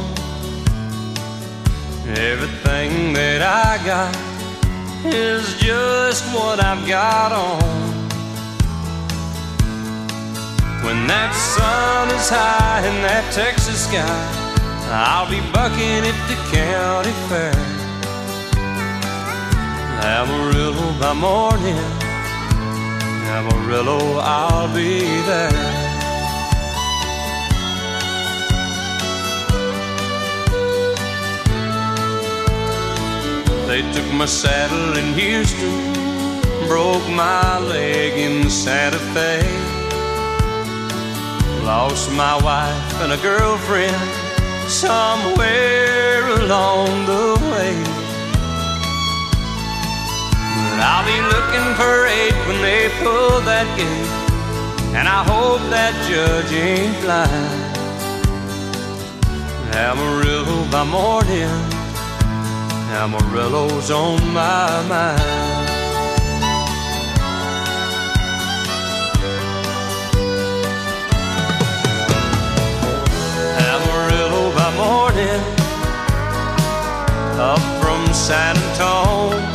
Everything 2.31 3.13
that 3.13 3.41
I 3.43 3.73
got 3.85 4.15
is 5.05 5.45
just 5.59 6.23
what 6.33 6.63
I've 6.63 6.87
got 6.87 7.33
on. 7.33 7.61
When 10.85 11.09
that 11.09 11.33
sun 11.35 12.07
is 12.19 12.29
high 12.31 12.87
in 12.87 12.97
that 13.09 13.25
Texas 13.35 13.89
sky, 13.89 14.23
I'll 14.93 15.29
be 15.29 15.43
bucking 15.51 16.03
at 16.11 16.19
the 16.31 16.39
county 16.55 17.15
fair. 17.29 17.59
Amarillo 20.05 20.87
by 21.01 21.13
morning. 21.15 22.02
Amarillo, 23.33 24.19
I'll 24.19 24.69
be 24.75 25.01
there. 25.31 25.83
They 33.67 33.81
took 33.93 34.13
my 34.13 34.27
saddle 34.27 34.99
in 34.99 35.15
Houston, 35.15 35.75
broke 36.69 37.09
my 37.09 37.59
leg 37.59 38.19
in 38.19 38.51
Santa 38.51 38.99
Fe. 39.15 39.41
Lost 41.65 42.13
my 42.13 42.37
wife 42.43 43.01
and 43.01 43.13
a 43.13 43.21
girlfriend 43.23 43.97
somewhere 44.69 46.29
along 46.43 47.07
the 47.07 47.39
way. 47.51 47.92
I'll 50.85 51.07
be 51.07 51.21
looking 51.35 51.69
for 51.79 52.07
eight 52.07 52.35
when 52.49 52.61
they 52.61 52.91
pull 53.03 53.41
that 53.43 53.67
gate. 53.79 54.11
And 54.99 55.07
I 55.07 55.23
hope 55.23 55.63
that 55.71 55.95
judge 56.11 56.53
ain't 56.53 57.01
blind. 57.01 57.73
Amarillo 59.75 60.71
by 60.71 60.85
morning, 60.85 61.49
Amarillo's 62.93 63.91
on 63.91 64.19
my 64.35 64.83
mind. 64.89 65.23
Amarillo 73.71 74.53
by 74.59 74.71
morning, 74.77 75.41
up 77.39 77.63
from 77.81 78.13
San 78.13 78.57
Antone. 78.57 79.52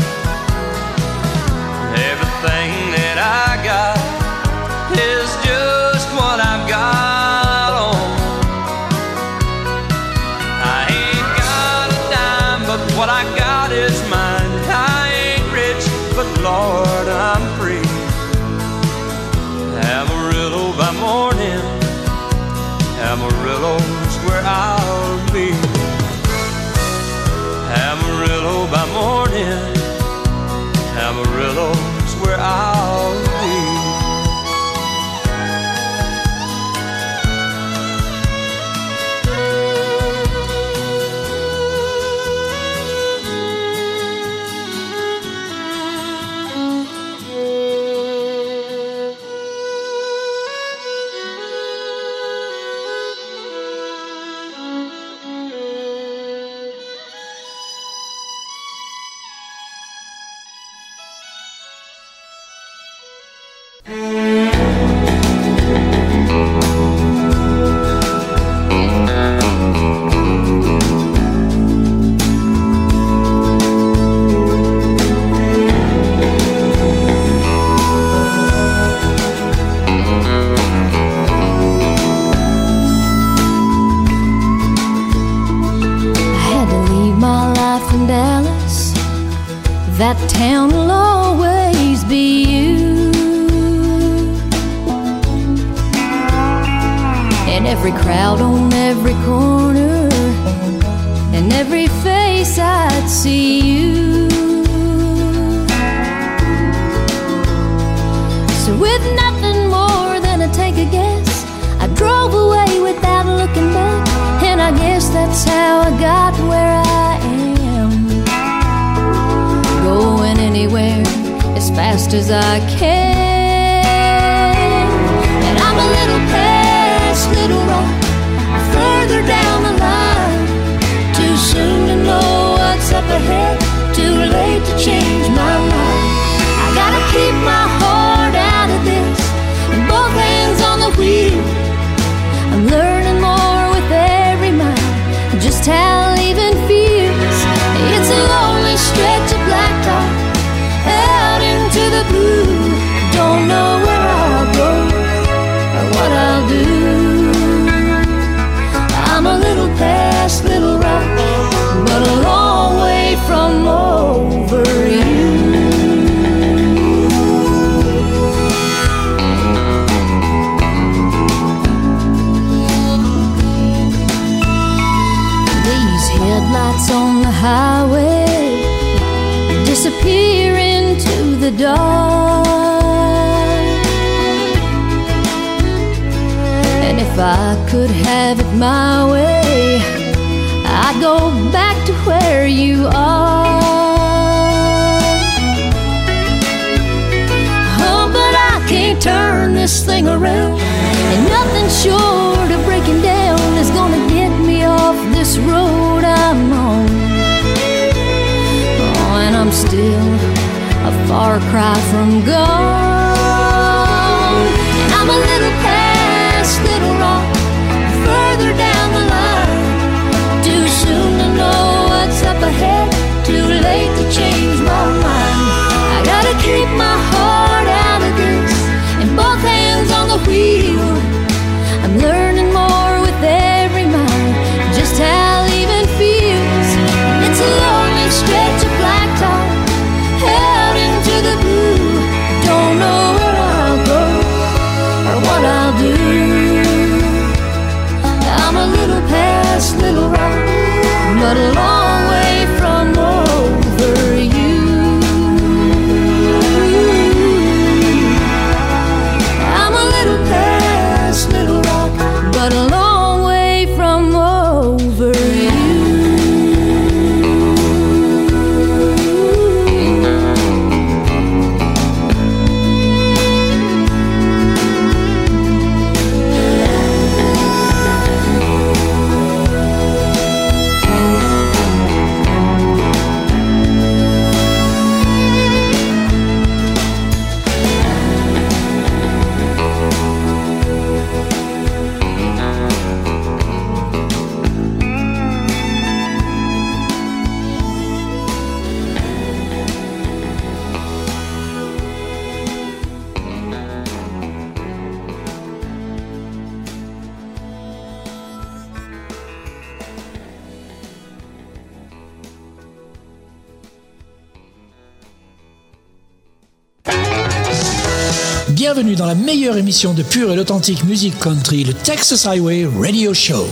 émission 319.55 319.93
de 319.93 320.03
pure 320.03 320.31
et 320.33 320.35
l'authentique 320.35 320.83
musique 320.83 321.17
country, 321.19 321.63
le 321.63 321.73
Texas 321.73 322.25
Highway 322.25 322.65
Radio 322.65 323.13
Show. 323.13 323.47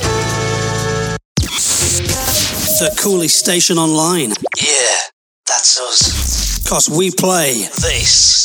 The 2.80 2.92
coolest 3.02 3.38
station 3.38 3.78
online. 3.78 4.34
Yeah, 4.58 4.98
that's 5.48 5.80
us. 5.80 6.60
Cause 6.68 6.90
we 6.90 7.12
play 7.12 7.70
this. 7.76 8.45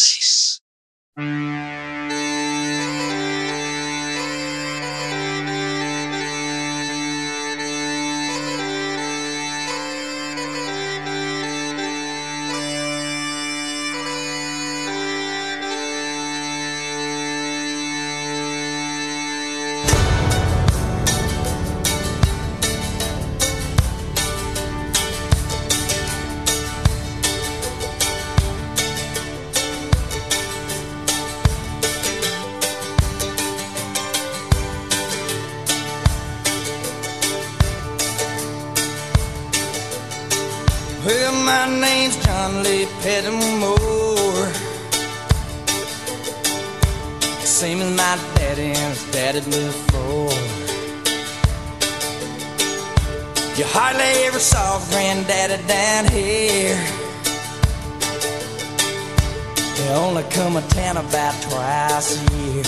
same 47.60 47.82
as 47.82 47.94
my 47.94 48.16
daddy 48.36 48.72
and 48.72 48.94
his 48.94 49.12
daddy 49.12 49.40
before. 49.40 50.32
You 53.58 53.66
hardly 53.76 54.10
ever 54.24 54.38
saw 54.38 54.78
granddaddy 54.88 55.58
down 55.68 56.10
here. 56.10 56.80
They 59.76 59.88
only 59.92 60.22
come 60.30 60.56
a 60.56 60.62
town 60.68 60.96
about 60.96 61.34
twice 61.42 62.08
a 62.16 62.20
year. 62.34 62.64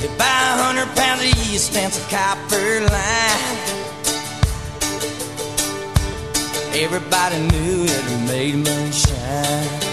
They 0.00 0.10
buy 0.16 0.40
a 0.52 0.56
hundred 0.64 0.88
pounds 0.96 1.20
of 1.20 1.32
yeast 1.44 1.76
and 1.76 1.92
some 1.92 2.08
copper 2.08 2.70
line. 2.88 3.58
Everybody 6.72 7.38
knew 7.52 7.84
that 7.84 8.04
it 8.14 8.22
made 8.32 8.56
moonshine 8.66 9.87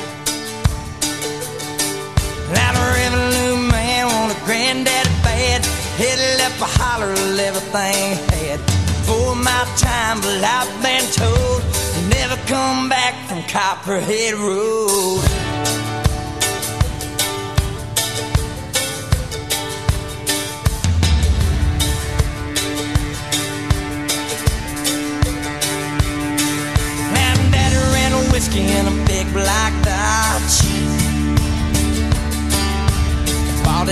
revenue 2.93 3.57
man, 3.71 4.07
want 4.07 4.37
a 4.37 4.45
granddaddy 4.45 5.09
bad. 5.23 5.65
Headed 5.97 6.41
up 6.41 6.55
a 6.61 6.69
holler, 6.77 7.11
everything 7.39 8.17
had. 8.31 8.59
For 9.07 9.35
my 9.35 9.63
time, 9.77 10.21
but 10.21 10.43
I've 10.43 10.73
been 10.81 11.05
told, 11.11 11.61
never 12.09 12.37
come 12.47 12.89
back 12.89 13.13
from 13.27 13.43
Copperhead 13.43 14.33
Road. 14.33 15.34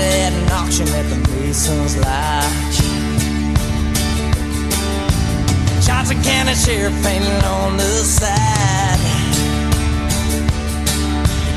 At 0.04 0.34
an 0.34 0.52
auction 0.52 0.88
at 0.90 1.06
the 1.10 1.18
Mason's 1.32 1.96
Lodge. 1.98 2.80
Johnson 5.86 6.22
County 6.24 6.56
Sheriff 6.56 6.94
painted 7.04 7.44
on 7.44 7.78
the 7.78 7.94
side. 8.04 9.00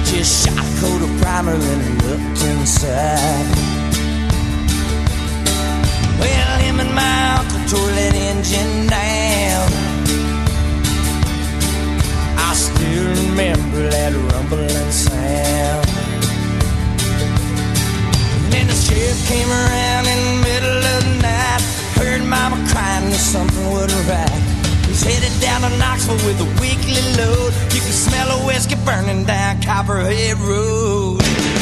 Just 0.04 0.46
shot 0.46 0.58
a 0.58 0.80
coat 0.80 1.02
of 1.02 1.10
primer 1.20 1.54
and 1.54 2.02
looked 2.04 2.44
inside. 2.44 3.46
Well, 6.20 6.58
him 6.60 6.80
and 6.80 6.94
my 6.94 7.38
uncle 7.38 7.62
tore 7.70 7.90
that 7.98 8.14
engine 8.14 8.86
down. 8.86 9.68
I 12.38 12.54
still 12.54 13.06
remember 13.24 13.90
that 13.90 14.12
rumbling 14.32 14.90
sound. 14.90 15.85
Sheriff 18.96 19.28
came 19.28 19.48
around 19.50 20.06
in 20.06 20.20
the 20.24 20.42
middle 20.42 20.78
of 20.78 21.04
the 21.04 21.22
night. 21.22 21.60
Heard 21.96 22.22
mama 22.24 22.56
crying 22.70 23.10
that 23.10 23.20
something 23.20 23.70
wasn't 23.70 24.08
right. 24.08 24.42
He's 24.86 25.02
headed 25.02 25.34
down 25.40 25.62
to 25.62 25.78
Knoxville 25.78 26.16
with 26.26 26.40
a 26.40 26.48
weekly 26.60 27.02
load. 27.16 27.52
You 27.74 27.80
can 27.80 27.92
smell 27.92 28.28
a 28.30 28.46
whiskey 28.46 28.76
burning 28.84 29.24
down 29.24 29.60
Copperhead 29.62 30.38
Road. 30.38 31.55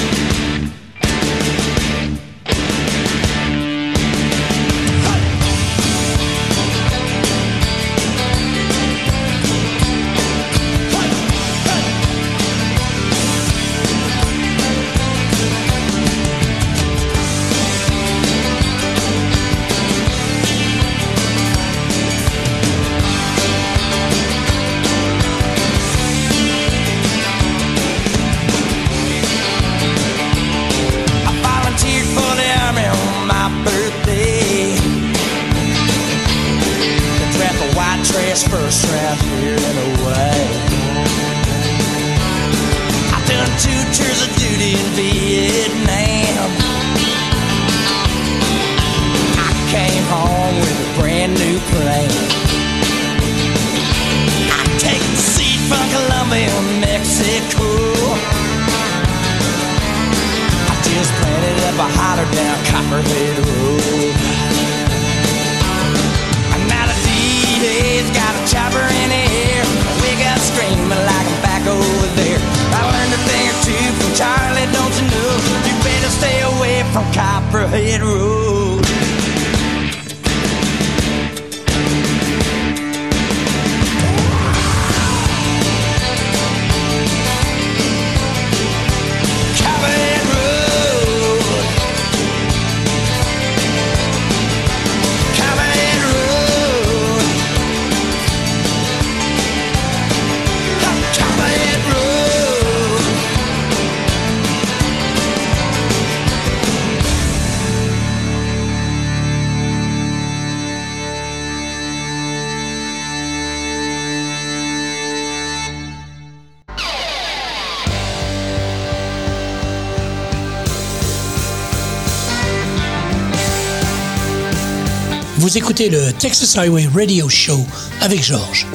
Vous 125.44 125.58
écoutez 125.58 125.90
le 125.90 126.10
Texas 126.14 126.56
Highway 126.56 126.88
Radio 126.94 127.28
Show 127.28 127.66
avec 128.00 128.22
Georges. 128.22 128.66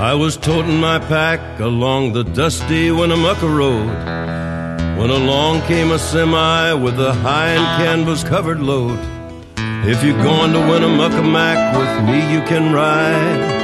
I 0.00 0.14
was 0.14 0.36
toting 0.36 0.80
my 0.80 0.98
pack 0.98 1.38
along 1.60 2.12
the 2.12 2.24
dusty 2.24 2.90
Winnemucca 2.90 3.46
Road 3.46 3.86
when 4.98 5.10
along 5.10 5.62
came 5.68 5.92
a 5.92 5.98
semi 6.00 6.72
with 6.72 6.98
a 6.98 7.12
high 7.12 7.50
and 7.50 7.64
canvas 7.80 8.24
covered 8.24 8.58
load. 8.58 8.98
If 9.86 10.02
you're 10.02 10.20
going 10.24 10.52
to 10.54 10.58
Winnemucca 10.58 11.22
Mac 11.22 11.76
with 11.76 12.04
me, 12.10 12.34
you 12.34 12.40
can 12.48 12.74
ride. 12.74 13.62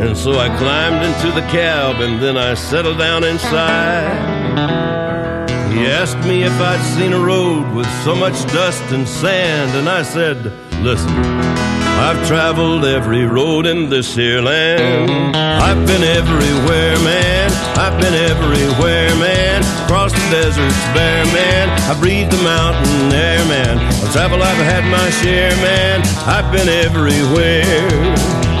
And 0.00 0.16
so 0.16 0.38
I 0.38 0.48
climbed 0.56 1.04
into 1.04 1.38
the 1.38 1.46
cab 1.48 2.00
and 2.00 2.18
then 2.22 2.38
I 2.38 2.54
settled 2.54 2.96
down 2.96 3.24
inside. 3.24 4.57
He 5.78 5.86
asked 5.86 6.18
me 6.26 6.42
if 6.42 6.52
I'd 6.60 6.82
seen 6.96 7.12
a 7.12 7.20
road 7.20 7.72
with 7.72 7.86
so 8.02 8.12
much 8.16 8.34
dust 8.52 8.82
and 8.90 9.06
sand, 9.06 9.76
and 9.78 9.88
I 9.88 10.02
said, 10.02 10.36
Listen, 10.82 11.08
I've 12.02 12.26
traveled 12.26 12.84
every 12.84 13.24
road 13.24 13.64
in 13.64 13.88
this 13.88 14.12
here 14.12 14.42
land. 14.42 15.36
I've 15.36 15.86
been 15.86 16.02
everywhere, 16.02 16.98
man. 17.06 17.52
I've 17.78 17.94
been 18.02 18.12
everywhere, 18.12 19.14
man. 19.22 19.62
Across 19.84 20.14
the 20.14 20.28
deserts 20.32 20.82
bare, 20.98 21.24
man. 21.26 21.68
I 21.88 21.94
breathe 22.00 22.28
the 22.28 22.42
mountain 22.42 23.12
air, 23.12 23.44
man. 23.46 23.78
Of 24.02 24.10
travel 24.10 24.42
I've 24.42 24.64
had 24.66 24.82
my 24.90 25.08
share, 25.22 25.54
man. 25.62 26.02
I've 26.26 26.50
been 26.50 26.68
everywhere. 26.68 28.57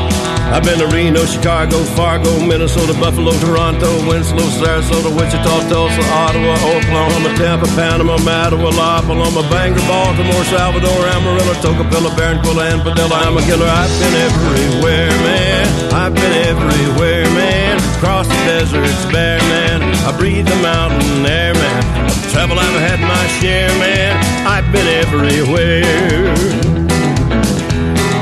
I've 0.48 0.64
been 0.64 0.78
to 0.78 0.88
Reno, 0.88 1.24
Chicago, 1.26 1.76
Fargo, 1.92 2.40
Minnesota, 2.40 2.94
Buffalo, 2.94 3.32
Toronto, 3.38 4.08
Winslow, 4.08 4.48
Sarasota, 4.56 5.12
Wichita, 5.12 5.68
Tulsa, 5.68 6.02
Ottawa, 6.08 6.56
Oklahoma, 6.72 7.36
Tampa, 7.36 7.66
Panama, 7.76 8.16
Mattawa, 8.18 8.72
La 8.72 9.02
Paloma, 9.02 9.42
Bangor, 9.50 9.84
Baltimore, 9.86 10.44
Salvador, 10.44 11.06
Amarillo, 11.14 11.52
Tocopilla, 11.60 12.10
Barranquilla, 12.16 12.72
and 12.72 12.82
Padilla. 12.82 13.14
I'm 13.28 13.36
a 13.36 13.42
killer. 13.42 13.68
I've 13.68 13.92
been 14.00 14.14
everywhere, 14.24 15.10
man. 15.22 15.92
I've 15.92 16.14
been 16.14 16.32
everywhere, 16.48 17.24
man. 17.36 17.76
Across 17.96 18.28
the 18.28 18.40
deserts, 18.48 19.04
bare, 19.12 19.38
man. 19.38 19.82
I 20.08 20.16
breathe 20.16 20.46
the 20.46 20.56
mountain 20.56 21.26
air, 21.26 21.52
man. 21.52 22.08
Travel 22.32 22.58
I've 22.58 22.80
had 22.80 23.00
my 23.00 23.26
share, 23.38 23.68
man. 23.78 24.16
I've 24.46 24.72
been 24.72 24.86
everywhere. 25.04 26.67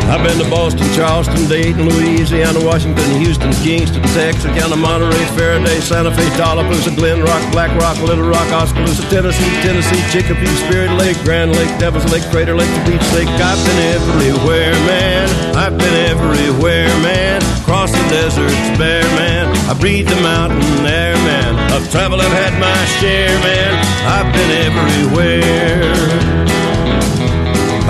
I've 0.06 0.22
been 0.22 0.38
to 0.38 0.48
Boston, 0.48 0.86
Charleston, 0.94 1.48
Dayton, 1.48 1.88
Louisiana, 1.88 2.62
Washington, 2.64 3.04
Houston, 3.18 3.52
Kingston, 3.66 4.02
Texarkana, 4.14 4.76
Monterey, 4.76 5.24
Faraday, 5.34 5.80
Santa 5.80 6.14
Fe, 6.14 6.22
Tallapoosa, 6.38 6.94
Glen 6.94 7.22
Rock, 7.22 7.42
Black 7.50 7.74
Rock, 7.80 7.98
Little 8.02 8.28
Rock, 8.28 8.46
Oskaloosa, 8.52 9.02
Tennessee, 9.10 9.50
Tennessee, 9.66 10.00
Chicopee, 10.12 10.46
Spirit 10.66 10.92
Lake, 10.92 11.18
Grand 11.24 11.52
Lake, 11.56 11.68
Devil's 11.78 12.06
Lake, 12.12 12.22
Crater 12.30 12.54
Lake, 12.54 12.70
Beach 12.86 13.02
Lake. 13.14 13.28
I've 13.28 13.58
been 13.66 13.80
everywhere, 13.98 14.72
man. 14.86 15.56
I've 15.56 15.76
been 15.76 15.94
everywhere, 16.06 16.88
man. 17.02 17.42
Across 17.62 17.90
the 17.90 18.08
deserts, 18.08 18.78
bare, 18.78 19.02
man. 19.18 19.48
I 19.68 19.74
breathe 19.74 20.08
the 20.08 20.20
mountain 20.22 20.62
air, 20.86 21.16
man. 21.26 21.72
Of 21.74 21.90
travel 21.90 22.20
I've 22.20 22.30
had 22.30 22.54
my 22.60 22.84
share, 23.02 23.34
man. 23.42 23.74
I've 24.06 24.32
been 24.32 24.50
everywhere. 24.70 26.55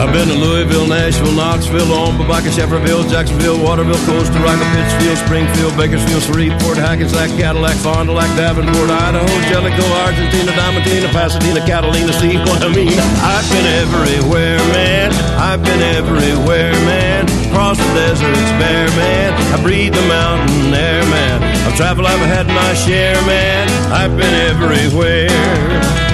I've 0.07 0.15
been 0.15 0.29
to 0.29 0.39
Louisville, 0.39 0.87
Nashville, 0.87 1.35
Knoxville, 1.35 1.91
Omaha, 1.91 2.47
Shefferville, 2.55 3.11
Jacksonville, 3.11 3.59
Waterville, 3.59 3.99
Costa 4.07 4.39
Rica, 4.39 4.63
Pittsfield, 4.71 5.19
Springfield, 5.19 5.77
Bakersfield, 5.77 6.23
Shreveport, 6.23 6.79
Hackensack, 6.79 7.29
Cadillac, 7.35 7.75
Fond 7.83 8.07
du 8.09 8.15
Lac, 8.15 8.31
Davenport, 8.39 8.89
Idaho, 8.89 9.27
Jellicoe, 9.51 9.83
Argentina, 10.07 10.53
Diamantina, 10.55 11.11
Pasadena, 11.11 11.59
Catalina, 11.67 12.13
see 12.23 12.39
what 12.39 12.63
I 12.63 12.71
mean? 12.71 12.95
I've 13.19 13.51
been 13.51 13.67
everywhere, 13.83 14.59
man. 14.71 15.11
I've 15.43 15.65
been 15.65 15.83
everywhere, 15.83 16.73
man. 16.87 17.27
Across 17.51 17.79
the 17.79 17.91
deserts, 17.99 18.51
bare, 18.63 18.87
man. 18.95 19.35
I 19.59 19.61
breathe 19.61 19.93
the 19.93 20.07
mountain 20.07 20.73
air, 20.73 21.03
man. 21.11 21.43
I've 21.67 21.75
traveled, 21.75 22.07
I've 22.07 22.21
had 22.21 22.47
my 22.47 22.75
share, 22.75 23.19
man. 23.27 23.67
I've 23.91 24.17
been 24.17 24.35
everywhere. 24.55 26.06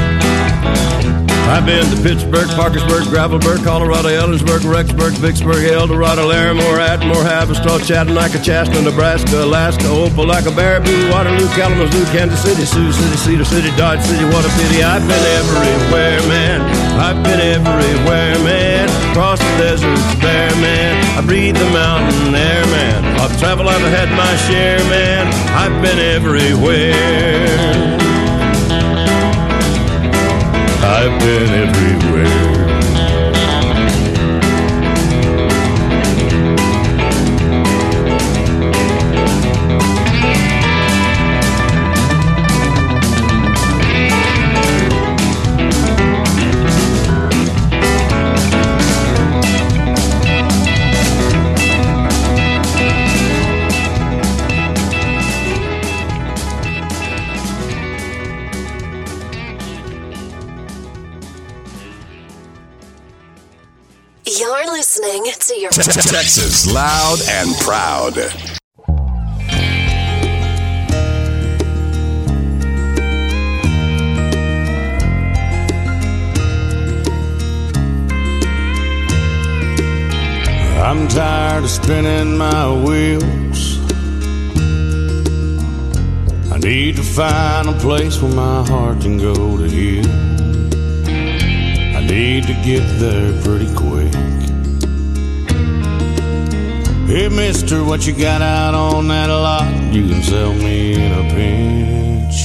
I've 1.53 1.67
been 1.67 1.85
to 1.85 2.03
Pittsburgh, 2.03 2.49
Parkersburg, 2.57 3.13
Gravelburg, 3.13 3.63
Colorado, 3.63 4.09
Ellensburg, 4.09 4.65
Rexburg, 4.65 5.13
Vicksburg, 5.21 5.65
El 5.65 5.87
Dorado, 5.87 6.27
Larimore, 6.27 6.81
Atmore, 6.81 7.29
Havistaw, 7.29 7.79
Chattanooga, 7.85 8.43
Chaska, 8.43 8.81
Nebraska, 8.81 9.45
Alaska, 9.45 9.85
Opelika, 9.85 10.49
Baraboo, 10.49 11.13
Waterloo, 11.13 11.47
Kalamazoo, 11.53 12.07
Kansas 12.07 12.41
City, 12.41 12.65
Sioux 12.65 12.91
City, 12.91 13.17
Cedar 13.19 13.45
City, 13.45 13.71
Dodge 13.77 14.01
City, 14.01 14.25
what 14.33 14.47
a 14.47 14.49
pity. 14.57 14.83
I've 14.83 15.07
been 15.07 15.25
everywhere, 15.37 16.23
man. 16.25 16.63
I've 16.99 17.23
been 17.23 17.39
everywhere, 17.39 18.39
man. 18.41 18.89
Across 19.13 19.41
the 19.41 19.57
deserts, 19.61 20.15
bare, 20.25 20.57
man. 20.57 21.05
I 21.19 21.21
breathe 21.21 21.57
the 21.57 21.69
mountain 21.69 22.35
air, 22.35 22.65
man. 22.73 23.05
I've 23.21 23.39
traveled, 23.39 23.69
I've 23.69 23.83
had 23.93 24.09
my 24.17 24.37
share, 24.49 24.79
man. 24.89 25.29
I've 25.53 25.83
been 25.83 25.99
everywhere. 25.99 28.12
I've 30.95 31.19
been 31.21 31.49
everywhere. 31.49 32.42
Texas 66.23 66.73
loud 66.73 67.19
and 67.29 67.53
proud. 67.57 68.17
I'm 80.79 81.09
tired 81.09 81.65
of 81.65 81.71
spinning 81.71 82.39
my 82.39 82.73
wheels. 82.73 83.81
I 86.53 86.59
need 86.59 86.95
to 86.95 87.03
find 87.03 87.69
a 87.69 87.77
place 87.81 88.23
where 88.23 88.33
my 88.33 88.65
heart 88.65 89.01
can 89.01 89.19
go 89.19 89.59
to 89.59 89.69
heal. 89.69 90.07
I 91.97 92.07
need 92.07 92.45
to 92.45 92.55
get 92.63 92.87
there 93.01 93.43
pretty 93.43 93.75
quick. 93.75 94.32
Hey, 97.13 97.29
mister, 97.29 97.85
what 97.85 98.07
you 98.07 98.15
got 98.15 98.41
out 98.41 98.73
on 98.73 99.07
that 99.09 99.27
lot? 99.29 99.71
You 99.93 100.09
can 100.09 100.23
sell 100.23 100.55
me 100.55 100.95
in 100.95 101.13
a 101.13 101.23
pinch. 101.35 102.37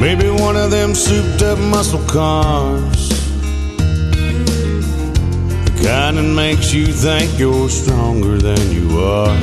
Maybe 0.00 0.30
one 0.30 0.56
of 0.56 0.70
them 0.70 0.94
souped 0.94 1.42
up 1.42 1.58
muscle 1.58 2.02
cars. 2.06 3.10
The 5.66 5.82
kind 5.84 6.16
that 6.16 6.22
makes 6.22 6.72
you 6.72 6.86
think 6.86 7.38
you're 7.38 7.68
stronger 7.68 8.38
than 8.38 8.70
you 8.70 8.98
are. 8.98 9.36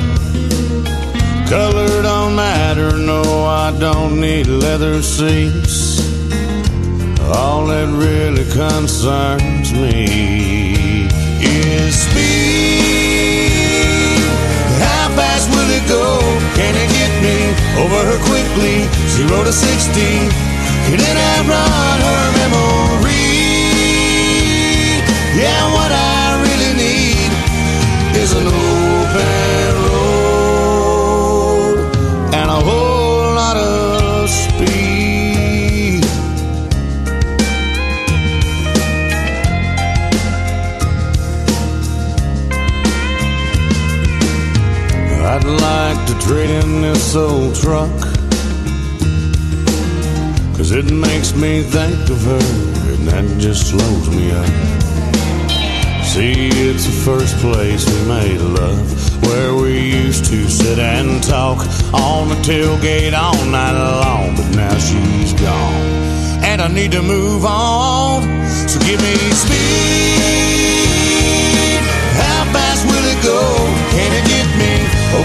Color 1.48 2.02
don't 2.02 2.34
matter, 2.34 2.98
no, 2.98 3.44
I 3.44 3.70
don't 3.78 4.20
need 4.20 4.48
leather 4.48 5.00
seats. 5.00 6.00
All 7.20 7.66
that 7.66 7.86
really 7.86 8.50
concerns 8.50 9.72
me 9.72 11.06
is 11.40 11.94
speed. 12.02 12.49
Go? 15.88 16.20
Can 16.58 16.74
it 16.74 16.88
get 16.90 17.12
me 17.22 17.36
over 17.82 18.00
her 18.10 18.20
quickly? 18.28 18.88
Zero 19.08 19.44
to 19.44 19.52
sixty. 19.52 20.28
Can 20.86 21.00
it 21.00 21.16
outrun 21.32 21.98
her 22.08 22.24
memory? 22.40 23.28
Yeah, 25.36 25.62
what 25.76 25.92
I 25.92 26.40
really 26.44 26.72
need 26.76 27.30
is 28.16 28.32
an 28.32 28.46
open 28.46 28.69
like 45.56 46.06
to 46.06 46.14
trade 46.26 46.50
in 46.50 46.82
this 46.82 47.14
old 47.14 47.54
truck. 47.54 47.90
Cause 50.56 50.72
it 50.72 50.90
makes 50.92 51.34
me 51.34 51.62
think 51.62 52.10
of 52.10 52.22
her, 52.22 52.92
and 52.92 53.08
that 53.08 53.24
just 53.40 53.70
slows 53.70 54.08
me 54.10 54.30
up. 54.30 54.46
See, 56.04 56.50
it's 56.68 56.84
the 56.84 56.92
first 57.04 57.36
place 57.38 57.86
we 57.86 58.08
made 58.08 58.40
love, 58.40 59.22
where 59.26 59.54
we 59.54 59.78
used 59.78 60.24
to 60.26 60.48
sit 60.48 60.78
and 60.78 61.22
talk 61.22 61.58
on 61.94 62.28
the 62.28 62.36
tailgate 62.42 63.14
all 63.14 63.44
night 63.46 63.72
long. 63.72 64.36
But 64.36 64.50
now 64.54 64.76
she's 64.78 65.32
gone, 65.34 66.44
and 66.44 66.60
I 66.60 66.68
need 66.68 66.92
to 66.92 67.02
move 67.02 67.44
on. 67.44 68.22
So 68.68 68.78
give 68.80 69.00
me 69.00 69.14
speed. 69.32 70.19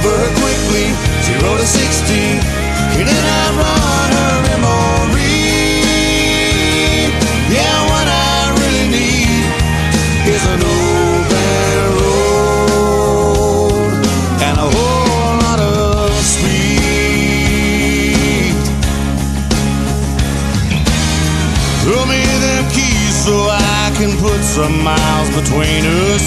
Over 0.05 0.29
quickly? 0.41 0.87
Zero 1.25 1.57
to 1.57 1.65
sixty. 1.65 2.37
It 2.99 3.07
outrun 3.09 4.09
her 4.17 4.35
memory? 4.47 5.41
Yeah, 7.49 7.75
what 7.91 8.07
I 8.07 8.53
really 8.61 8.87
need 8.97 9.43
is 10.33 10.43
an 10.53 10.61
open 10.61 11.81
road 11.97 13.91
and 14.45 14.55
a 14.57 14.67
whole 14.75 15.35
lot 15.45 15.59
of 15.59 16.13
speed. 16.23 17.75
Throw 21.83 22.03
me 22.05 22.21
them 22.45 22.63
keys 22.71 23.15
so 23.25 23.35
I 23.49 23.91
can 23.97 24.11
put 24.17 24.41
some 24.43 24.75
miles 24.83 25.29
between 25.35 25.85
us. 25.85 26.25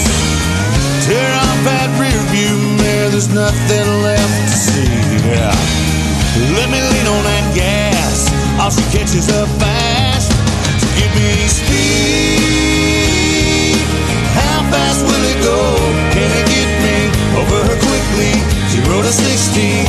Tear 1.05 1.31
off 1.33 1.59
that 1.65 1.89
rear 1.99 2.21
view 2.29 2.68
there's 3.19 3.35
nothing 3.35 3.87
left 4.01 4.47
to 4.47 4.55
see. 4.55 4.87
Yeah. 5.27 5.51
Let 6.55 6.71
me 6.71 6.79
lean 6.79 7.07
on 7.11 7.23
that 7.27 7.51
gas. 7.53 8.31
All 8.63 8.71
she 8.71 8.79
catches 8.95 9.27
up 9.27 9.49
fast. 9.59 10.31
So 10.79 10.87
give 10.95 11.11
me 11.19 11.35
speed. 11.51 12.55
How 14.39 14.63
fast 14.71 15.03
will 15.03 15.25
it 15.27 15.43
go? 15.43 15.59
Can 16.15 16.31
it 16.31 16.47
get 16.47 16.71
me 16.79 17.11
over 17.35 17.59
her 17.67 17.75
quickly? 17.91 18.39
She 18.71 18.79
rode 18.87 19.03
a 19.03 19.11
60. 19.11 19.88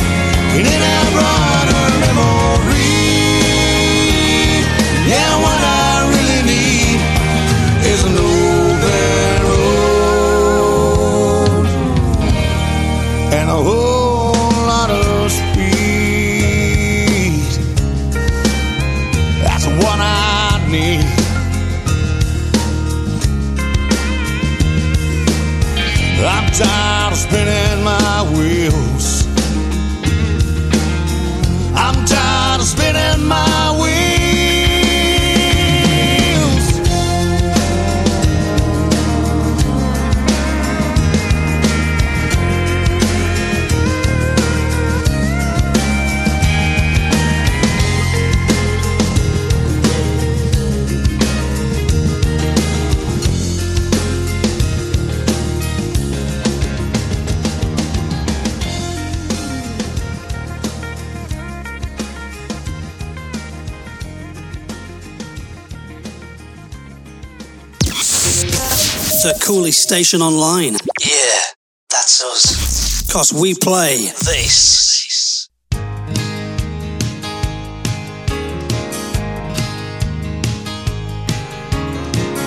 Cooley 69.41 69.71
Station 69.71 70.21
Online. 70.21 70.73
Yeah, 71.03 71.41
that's 71.89 72.23
us. 72.23 73.11
Cause 73.11 73.33
we 73.33 73.55
play 73.55 73.97
this. 74.23 75.49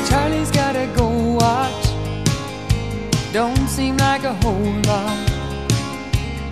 Charlie's 0.08 0.52
gotta 0.52 0.86
go 0.94 1.08
watch. 1.34 1.84
Don't 3.32 3.68
seem 3.68 3.96
like 3.96 4.22
a 4.22 4.34
whole 4.34 4.54
lot. 4.86 5.30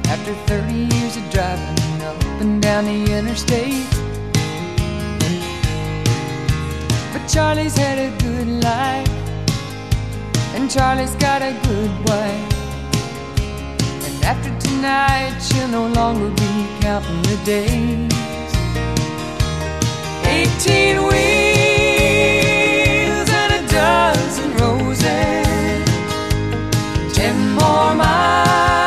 After 0.07 0.34
30 0.47 0.72
years 0.74 1.16
of 1.16 1.30
driving 1.30 2.03
up 2.03 2.20
and 2.40 2.61
down 2.61 2.84
the 2.86 3.16
interstate. 3.16 3.86
But 7.12 7.28
Charlie's 7.28 7.76
had 7.76 7.99
a 7.99 8.11
good 8.18 8.49
life. 8.64 9.22
And 10.63 10.71
Charlie's 10.71 11.17
got 11.17 11.43
a 11.43 11.53
good 11.67 11.91
wife. 12.07 12.53
And 14.07 14.25
after 14.25 14.57
tonight, 14.61 15.37
she'll 15.41 15.67
no 15.67 15.89
longer 15.89 16.31
be 16.31 16.69
counting 16.81 17.23
the 17.23 17.37
days. 17.45 18.13
18 20.25 21.03
wheels 21.03 21.19
and 23.41 23.53
a 23.59 23.63
dozen 23.73 24.55
roses. 24.55 25.85
Ten 27.13 27.37
more 27.57 27.95
miles 27.97 28.82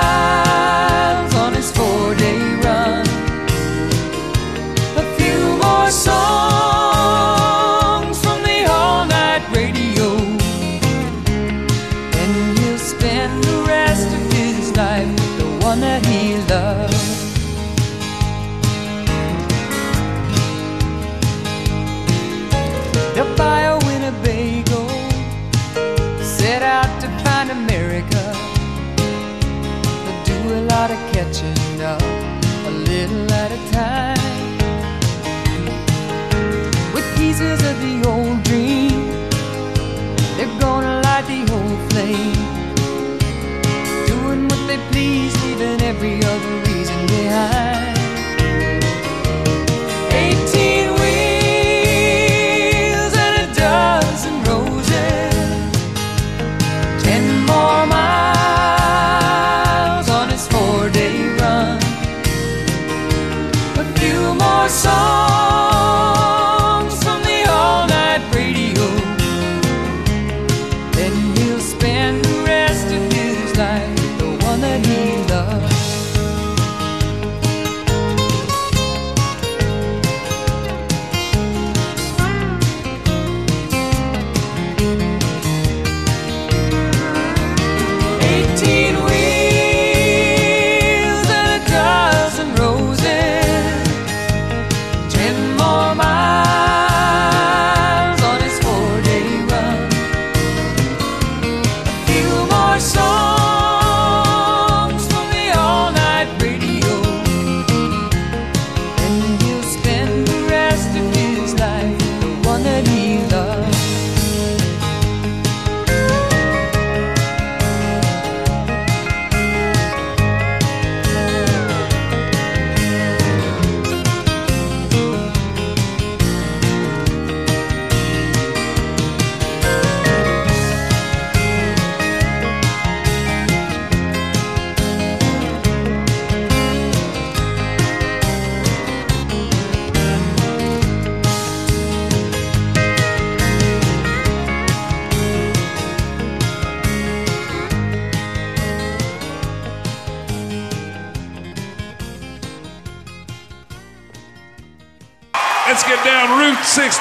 pieces 37.37 37.67
of 37.69 37.77
the 37.81 38.07
old 38.07 38.41
dream, 38.43 39.09
they're 40.37 40.59
gonna 40.59 41.01
light 41.01 41.25
the 41.27 41.41
old 41.51 41.91
flame. 41.91 42.33
Doing 44.07 44.47
what 44.47 44.67
they 44.67 44.77
please, 44.91 45.33
leaving 45.43 45.81
every 45.81 46.23
other 46.23 46.55
reason 46.65 47.07
behind. 47.07 47.74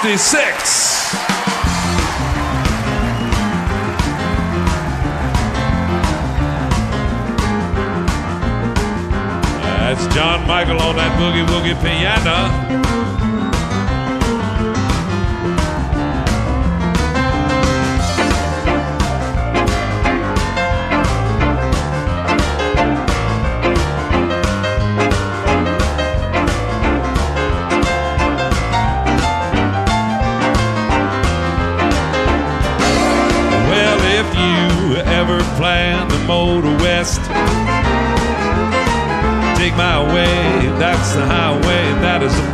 66. 0.04 0.53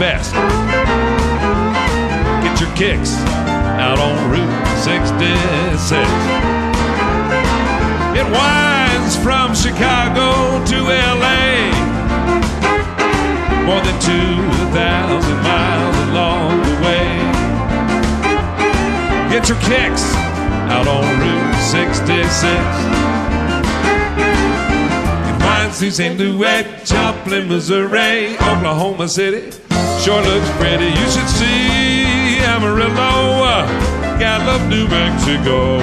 Best. 0.01 0.32
Get 2.42 2.59
your 2.59 2.74
kicks 2.74 3.12
out 3.76 3.98
on 3.98 4.30
Route 4.30 4.66
66. 4.78 5.92
It 8.16 8.24
winds 8.32 9.16
from 9.18 9.55
Chicago 9.55 10.64
to 10.64 10.76
LA, 10.88 11.68
more 13.66 13.82
than 13.82 14.01
2,000 14.01 15.42
miles 15.42 15.96
along 16.09 16.62
the 16.62 16.76
way. 16.80 17.20
Get 19.28 19.51
your 19.51 19.61
kicks 19.61 20.14
out 20.72 20.88
on 20.88 21.05
Route 21.20 21.57
66. 21.61 22.89
St. 25.89 26.18
Louis, 26.18 26.66
Joplin, 26.85 27.49
Missouri, 27.49 28.35
Oklahoma 28.35 29.09
City. 29.09 29.51
Sure 30.05 30.20
looks 30.20 30.51
pretty. 30.59 30.93
You 30.93 31.07
should 31.09 31.26
see 31.26 32.37
Amarillo, 32.45 33.64
Gallup, 34.20 34.61
New 34.68 34.87
Mexico. 34.89 35.81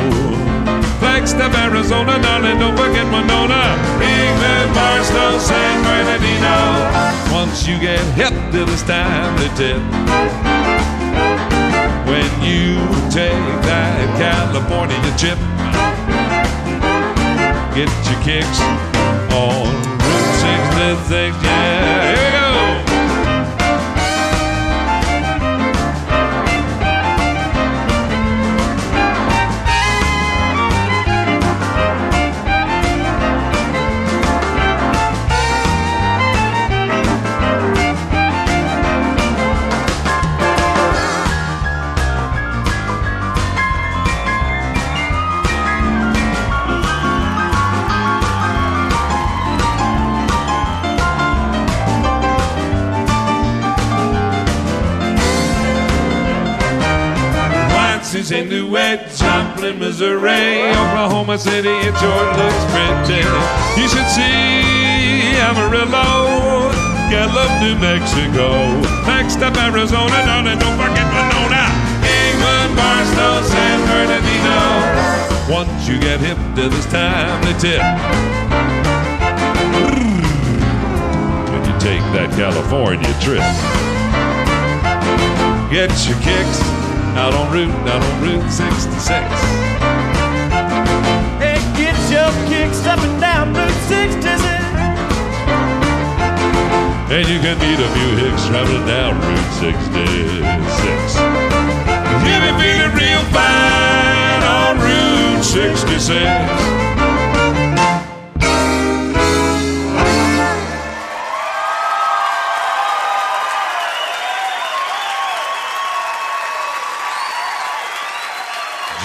Flagstaff, 0.99 1.51
Arizona, 1.57 2.21
darling, 2.21 2.59
don't 2.59 2.77
forget 2.77 3.05
Winona. 3.05 3.73
England, 3.97 4.69
Barstow, 4.75 5.39
San 5.39 5.81
Bernardino. 5.81 7.33
Once 7.33 7.67
you 7.67 7.79
get 7.79 7.99
hip 8.13 8.33
to 8.51 8.65
this 8.65 8.83
timely 8.83 9.49
tip. 9.57 9.81
When 12.05 12.29
you 12.45 12.77
take 13.09 13.33
that 13.65 13.97
California 14.21 15.01
trip. 15.17 15.39
Get 17.73 17.89
your 18.05 18.21
kicks 18.21 18.96
Route 20.47 20.97
66, 21.07 21.43
yeah. 21.43 22.26
In 58.07 58.47
Duet, 58.47 59.11
Joplin, 59.17 59.79
Missouri, 59.79 60.71
Oklahoma 60.71 61.37
City, 61.37 61.67
it 61.67 61.93
sure 61.99 62.25
looks 62.39 62.63
pretty. 62.71 63.19
You 63.75 63.83
should 63.83 64.07
see 64.07 65.35
Amarillo, 65.43 66.71
Gallup, 67.11 67.51
New 67.59 67.75
Mexico, 67.75 68.79
next 69.05 69.43
up 69.43 69.57
Arizona, 69.57 70.23
down 70.23 70.47
and 70.47 70.57
don't 70.57 70.77
forget 70.79 71.03
Winona, 71.11 71.67
England, 71.99 72.77
Barstow, 72.79 73.43
San 73.43 73.79
Bernardino. 73.91 75.53
Once 75.53 75.89
you 75.89 75.99
get 75.99 76.21
hip 76.21 76.37
to 76.55 76.69
this 76.69 76.85
time, 76.85 77.43
they 77.43 77.59
tip. 77.59 77.83
When 81.51 81.61
you 81.67 81.77
take 81.77 82.03
that 82.15 82.31
California 82.39 83.13
trip, 83.19 83.43
get 85.69 85.91
your 86.07 86.17
kicks 86.21 86.76
out 87.17 87.33
on 87.33 87.51
Route, 87.51 87.73
out 87.89 88.01
on 88.01 88.21
Route 88.21 88.51
66. 88.51 89.09
Hey, 91.41 91.57
get 91.73 91.97
your 92.13 92.29
kicks 92.45 92.85
up 92.85 92.99
and 92.99 93.19
down 93.19 93.53
Route 93.53 93.81
66. 93.89 94.37
And 97.09 97.25
you 97.27 97.39
can 97.41 97.57
meet 97.57 97.79
a 97.81 97.89
few 97.97 98.11
hicks 98.21 98.45
traveling 98.45 98.85
down 98.85 99.19
Route 99.19 99.53
66. 99.57 101.17
You'll 102.21 102.43
be 102.45 102.53
feeling 102.61 102.93
real 102.93 103.23
fine 103.33 104.43
on 104.45 104.77
Route 104.77 105.43
66. 105.43 107.16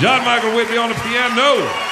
John 0.02 0.24
Michael 0.24 0.56
Whitney 0.56 0.78
on 0.78 0.88
the 0.88 0.96
piano. 0.96 1.91